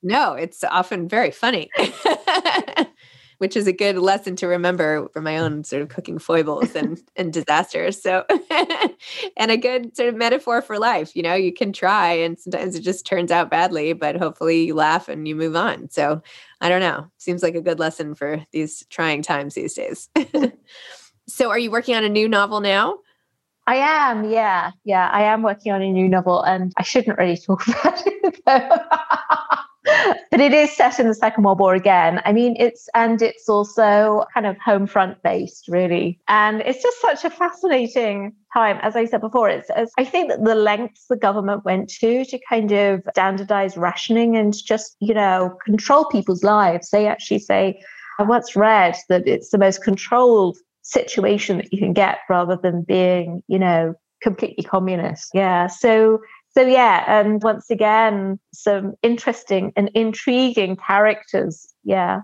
No 0.05 0.33
it's 0.33 0.65
often 0.65 1.07
very 1.07 1.31
funny 1.31 1.69
which 3.43 3.57
is 3.57 3.67
a 3.67 3.73
good 3.73 3.97
lesson 3.97 4.37
to 4.37 4.47
remember 4.47 5.09
for 5.09 5.19
my 5.19 5.37
own 5.37 5.65
sort 5.65 5.81
of 5.81 5.89
cooking 5.89 6.17
foibles 6.17 6.73
and, 6.77 7.03
and 7.17 7.33
disasters. 7.33 8.01
So, 8.01 8.23
and 9.35 9.51
a 9.51 9.57
good 9.57 9.97
sort 9.97 10.07
of 10.07 10.15
metaphor 10.15 10.61
for 10.61 10.79
life. 10.79 11.13
You 11.13 11.23
know, 11.23 11.33
you 11.33 11.51
can 11.51 11.73
try 11.73 12.13
and 12.13 12.39
sometimes 12.39 12.73
it 12.73 12.83
just 12.83 13.05
turns 13.05 13.31
out 13.31 13.49
badly, 13.49 13.91
but 13.91 14.15
hopefully 14.15 14.63
you 14.63 14.75
laugh 14.75 15.09
and 15.09 15.27
you 15.27 15.35
move 15.35 15.57
on. 15.57 15.89
So, 15.89 16.21
I 16.61 16.69
don't 16.69 16.79
know. 16.79 17.11
Seems 17.17 17.43
like 17.43 17.55
a 17.55 17.61
good 17.61 17.79
lesson 17.79 18.15
for 18.15 18.41
these 18.53 18.85
trying 18.89 19.21
times 19.21 19.55
these 19.55 19.73
days. 19.73 20.07
so, 21.27 21.49
are 21.49 21.59
you 21.59 21.69
working 21.69 21.95
on 21.95 22.05
a 22.05 22.09
new 22.09 22.29
novel 22.29 22.61
now? 22.61 22.99
I 23.67 23.75
am, 23.75 24.29
yeah, 24.29 24.71
yeah. 24.85 25.09
I 25.11 25.23
am 25.23 25.41
working 25.41 25.73
on 25.73 25.81
a 25.81 25.91
new 25.91 26.07
novel, 26.07 26.43
and 26.43 26.71
I 26.77 26.83
shouldn't 26.83 27.17
really 27.17 27.35
talk 27.35 27.67
about 27.67 28.03
it 28.05 28.39
but 29.83 30.39
it 30.39 30.53
is 30.53 30.75
set 30.75 30.99
in 30.99 31.07
the 31.07 31.13
Second 31.13 31.43
World 31.43 31.59
War 31.59 31.73
again. 31.73 32.21
I 32.25 32.33
mean, 32.33 32.55
it's 32.59 32.87
and 32.93 33.21
it's 33.21 33.49
also 33.49 34.25
kind 34.33 34.45
of 34.45 34.57
home 34.57 34.87
front 34.87 35.21
based, 35.23 35.67
really. 35.67 36.19
And 36.27 36.61
it's 36.61 36.81
just 36.81 37.01
such 37.01 37.25
a 37.25 37.29
fascinating 37.29 38.33
time. 38.53 38.79
As 38.81 38.95
I 38.95 39.05
said 39.05 39.21
before, 39.21 39.49
it's, 39.49 39.69
it's 39.75 39.91
I 39.97 40.05
think 40.05 40.29
that 40.29 40.43
the 40.43 40.55
lengths 40.55 41.05
the 41.09 41.17
government 41.17 41.65
went 41.65 41.89
to 41.99 42.25
to 42.25 42.39
kind 42.47 42.71
of 42.71 43.01
standardize 43.11 43.77
rationing 43.77 44.35
and 44.37 44.53
just, 44.53 44.95
you 44.99 45.13
know, 45.13 45.57
control 45.65 46.05
people's 46.05 46.43
lives. 46.43 46.89
They 46.89 47.07
actually 47.07 47.39
say, 47.39 47.81
I 48.19 48.23
once 48.23 48.55
read 48.55 48.95
that 49.09 49.27
it's 49.27 49.49
the 49.49 49.57
most 49.57 49.83
controlled 49.83 50.57
situation 50.81 51.57
that 51.57 51.71
you 51.71 51.79
can 51.79 51.93
get 51.93 52.19
rather 52.29 52.57
than 52.61 52.83
being, 52.83 53.41
you 53.47 53.57
know, 53.57 53.95
completely 54.21 54.63
communist. 54.63 55.29
Yeah. 55.33 55.67
So 55.67 56.19
so 56.53 56.61
yeah, 56.61 57.03
and 57.07 57.41
once 57.41 57.69
again, 57.69 58.39
some 58.53 58.93
interesting 59.01 59.73
and 59.75 59.89
intriguing 59.93 60.75
characters. 60.75 61.73
Yeah. 61.83 62.21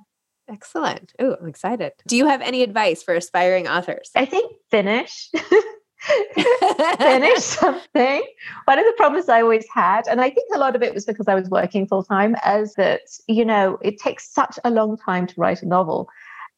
Excellent. 0.48 1.14
Oh, 1.20 1.36
I'm 1.40 1.48
excited. 1.48 1.92
Do 2.08 2.18
you 2.18 2.26
have 2.26 2.42
any 2.42 2.64
advice 2.64 3.04
for 3.04 3.14
aspiring 3.14 3.68
authors? 3.68 4.10
I 4.16 4.26
think 4.26 4.52
finish. 4.72 5.30
finish 6.98 7.40
something. 7.44 8.24
One 8.66 8.80
of 8.80 8.86
the 8.86 8.94
problems 8.98 9.30
I 9.30 9.42
always 9.42 9.66
had, 9.74 10.08
and 10.08 10.22
I 10.22 10.30
think 10.30 10.50
a 10.54 10.60
lot 10.60 10.76
of 10.76 10.82
it 10.82 10.94
was 10.94 11.06
because 11.06 11.28
I 11.28 11.36
was 11.36 11.50
working 11.50 11.88
full 11.88 12.04
time, 12.04 12.36
as 12.44 12.74
that, 12.76 13.02
you 13.28 13.46
know, 13.46 13.78
it 13.82 14.00
takes 14.00 14.32
such 14.32 14.58
a 14.64 14.72
long 14.72 14.98
time 14.98 15.28
to 15.28 15.34
write 15.38 15.62
a 15.62 15.68
novel. 15.68 16.10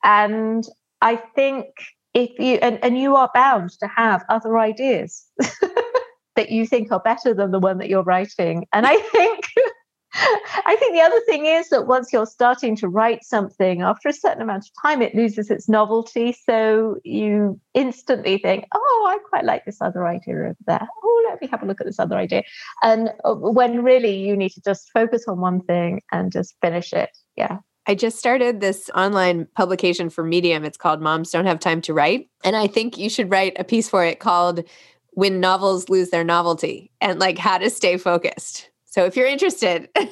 And 0.03 0.65
I 1.01 1.15
think 1.15 1.67
if 2.13 2.38
you, 2.39 2.55
and, 2.55 2.79
and 2.84 2.97
you 2.97 3.15
are 3.15 3.31
bound 3.34 3.71
to 3.79 3.88
have 3.88 4.23
other 4.29 4.57
ideas 4.57 5.25
that 6.41 6.49
you 6.49 6.65
think 6.65 6.91
are 6.91 6.99
better 6.99 7.36
than 7.36 7.51
the 7.51 7.60
one 7.60 7.77
that 7.77 7.88
you're 7.88 8.04
writing. 8.04 8.65
And 8.73 8.88
I 8.88 8.97
think 8.97 9.45
I 10.13 10.75
think 10.80 10.93
the 10.93 11.01
other 11.01 11.19
thing 11.27 11.45
is 11.45 11.69
that 11.69 11.88
once 11.88 12.12
you're 12.12 12.25
starting 12.25 12.75
to 12.77 12.89
write 12.89 13.23
something, 13.23 13.84
after 13.84 14.10
a 14.10 14.13
certain 14.13 14.41
amount 14.41 14.65
of 14.65 14.71
time, 14.82 15.04
it 15.04 15.13
loses 15.13 15.51
its 15.51 15.69
novelty. 15.69 16.34
So 16.34 16.97
you 17.04 17.60
instantly 17.75 18.39
think, 18.39 18.65
oh, 18.73 19.08
I 19.08 19.19
quite 19.30 19.45
like 19.45 19.65
this 19.65 19.82
other 19.82 20.08
idea 20.08 20.36
over 20.36 20.58
there. 20.65 20.88
Oh, 21.04 21.27
let 21.30 21.39
me 21.39 21.47
have 21.47 21.62
a 21.62 21.65
look 21.65 21.80
at 21.80 21.88
this 21.88 21.99
other 21.99 22.17
idea. 22.17 22.43
And 22.82 23.12
uh, 23.23 23.36
when 23.36 23.84
really 23.84 24.15
you 24.15 24.36
need 24.36 24.49
to 24.54 24.62
just 24.62 24.89
focus 24.93 25.25
on 25.27 25.39
one 25.39 25.62
thing 25.62 26.01
and 26.12 26.32
just 26.32 26.56
finish 26.60 26.91
it. 26.91 27.12
Yeah. 27.38 27.60
I 27.88 27.95
just 27.95 28.19
started 28.19 28.60
this 28.60 28.89
online 28.95 29.47
publication 29.56 30.10
for 30.10 30.23
Medium. 30.23 30.65
It's 30.65 30.77
called 30.77 31.01
Moms 31.01 31.32
Don't 31.32 31.45
Have 31.45 31.60
Time 31.60 31.82
to 31.82 31.93
Write. 31.93 32.30
And 32.43 32.56
I 32.56 32.67
think 32.67 32.97
you 32.97 33.10
should 33.10 33.32
write 33.32 33.54
a 33.58 33.63
piece 33.63 33.89
for 33.89 34.04
it 34.04 34.19
called 34.19 34.63
When 35.12 35.39
Novels 35.39 35.89
Lose 35.89 36.10
Their 36.10 36.24
Novelty 36.24 36.91
and 37.02 37.19
like 37.19 37.38
how 37.38 37.58
to 37.58 37.69
stay 37.69 37.97
focused. 37.97 38.69
So 38.86 39.06
if 39.06 39.15
you're 39.15 39.28
interested, 39.28 39.88
or 39.97 40.04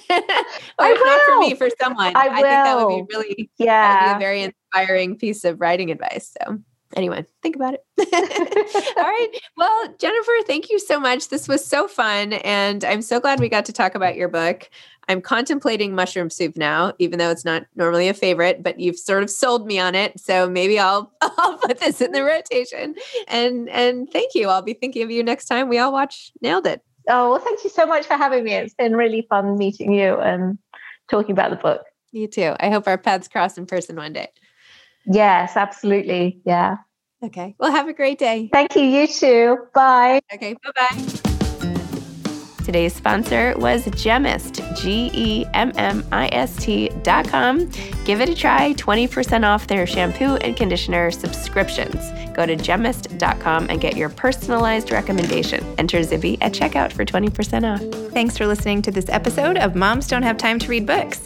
not 0.79 1.21
for 1.27 1.39
me, 1.39 1.53
for 1.53 1.69
someone, 1.81 2.15
I 2.15 2.27
I, 2.27 2.33
think 2.35 2.43
that 2.45 2.77
would 2.77 2.87
be 3.07 3.13
really 3.13 3.27
would 3.29 3.35
be 3.37 3.49
Yeah. 3.57 4.15
a 4.15 4.19
very 4.19 4.41
inspiring 4.41 5.17
piece 5.17 5.43
of 5.43 5.59
writing 5.59 5.91
advice. 5.91 6.33
So 6.41 6.59
anyway, 6.95 7.25
think 7.41 7.55
about 7.57 7.73
it. 7.75 7.83
All 8.97 9.03
right. 9.03 9.29
Well, 9.57 9.95
Jennifer, 9.99 10.31
thank 10.47 10.69
you 10.69 10.79
so 10.79 10.99
much. 10.99 11.27
This 11.29 11.47
was 11.47 11.63
so 11.63 11.87
fun. 11.87 12.33
And 12.33 12.83
I'm 12.85 13.01
so 13.01 13.19
glad 13.19 13.39
we 13.39 13.49
got 13.49 13.65
to 13.65 13.73
talk 13.73 13.95
about 13.95 14.15
your 14.15 14.29
book. 14.29 14.69
I'm 15.09 15.21
contemplating 15.21 15.95
mushroom 15.95 16.29
soup 16.29 16.55
now, 16.55 16.93
even 16.99 17.17
though 17.17 17.31
it's 17.31 17.43
not 17.43 17.65
normally 17.75 18.07
a 18.07 18.13
favorite, 18.13 18.61
but 18.61 18.79
you've 18.79 18.97
sort 18.97 19.23
of 19.23 19.29
sold 19.29 19.65
me 19.65 19.79
on 19.79 19.95
it. 19.95 20.19
So 20.19 20.47
maybe 20.47 20.79
I'll 20.79 21.11
I'll 21.21 21.57
put 21.57 21.79
this 21.79 21.99
in 21.99 22.11
the 22.11 22.23
rotation. 22.23 22.95
And 23.27 23.67
and 23.69 24.07
thank 24.11 24.35
you. 24.35 24.47
I'll 24.49 24.61
be 24.61 24.73
thinking 24.73 25.01
of 25.01 25.09
you 25.09 25.23
next 25.23 25.45
time 25.45 25.67
we 25.67 25.79
all 25.79 25.91
watch 25.91 26.31
Nailed 26.41 26.67
It. 26.67 26.83
Oh, 27.09 27.31
well, 27.31 27.39
thank 27.39 27.63
you 27.63 27.71
so 27.71 27.87
much 27.87 28.05
for 28.05 28.13
having 28.13 28.43
me. 28.43 28.53
It's 28.53 28.75
been 28.75 28.95
really 28.95 29.25
fun 29.29 29.57
meeting 29.57 29.93
you 29.93 30.19
and 30.19 30.59
talking 31.09 31.31
about 31.31 31.49
the 31.49 31.55
book. 31.55 31.81
You 32.11 32.27
too. 32.27 32.53
I 32.59 32.69
hope 32.69 32.87
our 32.87 32.99
paths 32.99 33.27
cross 33.27 33.57
in 33.57 33.65
person 33.65 33.95
one 33.95 34.13
day. 34.13 34.27
Yes, 35.05 35.57
absolutely. 35.57 36.39
Yeah. 36.45 36.77
Okay. 37.23 37.55
Well, 37.59 37.71
have 37.71 37.87
a 37.87 37.93
great 37.93 38.19
day. 38.19 38.49
Thank 38.53 38.75
you. 38.75 38.83
You 38.83 39.07
too. 39.07 39.57
Bye. 39.73 40.21
Okay. 40.33 40.53
Bye 40.63 40.71
bye. 40.75 41.28
Today's 42.69 42.93
sponsor 42.93 43.55
was 43.57 43.83
Gemist, 43.87 44.79
G 44.79 45.09
E 45.11 45.43
M 45.55 45.71
M 45.75 46.05
I 46.11 46.29
S 46.31 46.55
T 46.55 46.89
dot 47.01 47.27
com. 47.27 47.67
Give 48.05 48.21
it 48.21 48.29
a 48.29 48.35
try, 48.35 48.73
20% 48.73 49.43
off 49.43 49.65
their 49.65 49.87
shampoo 49.87 50.35
and 50.35 50.55
conditioner 50.55 51.09
subscriptions. 51.09 51.95
Go 52.35 52.45
to 52.45 52.55
gemist.com 52.55 53.71
and 53.71 53.81
get 53.81 53.97
your 53.97 54.09
personalized 54.09 54.91
recommendation. 54.91 55.65
Enter 55.79 56.01
Zibby 56.01 56.37
at 56.41 56.51
checkout 56.51 56.93
for 56.93 57.03
20% 57.03 57.63
off. 57.65 58.11
Thanks 58.13 58.37
for 58.37 58.45
listening 58.45 58.83
to 58.83 58.91
this 58.91 59.09
episode 59.09 59.57
of 59.57 59.73
Moms 59.73 60.07
Don't 60.07 60.21
Have 60.21 60.37
Time 60.37 60.59
to 60.59 60.67
Read 60.67 60.85
Books. 60.85 61.25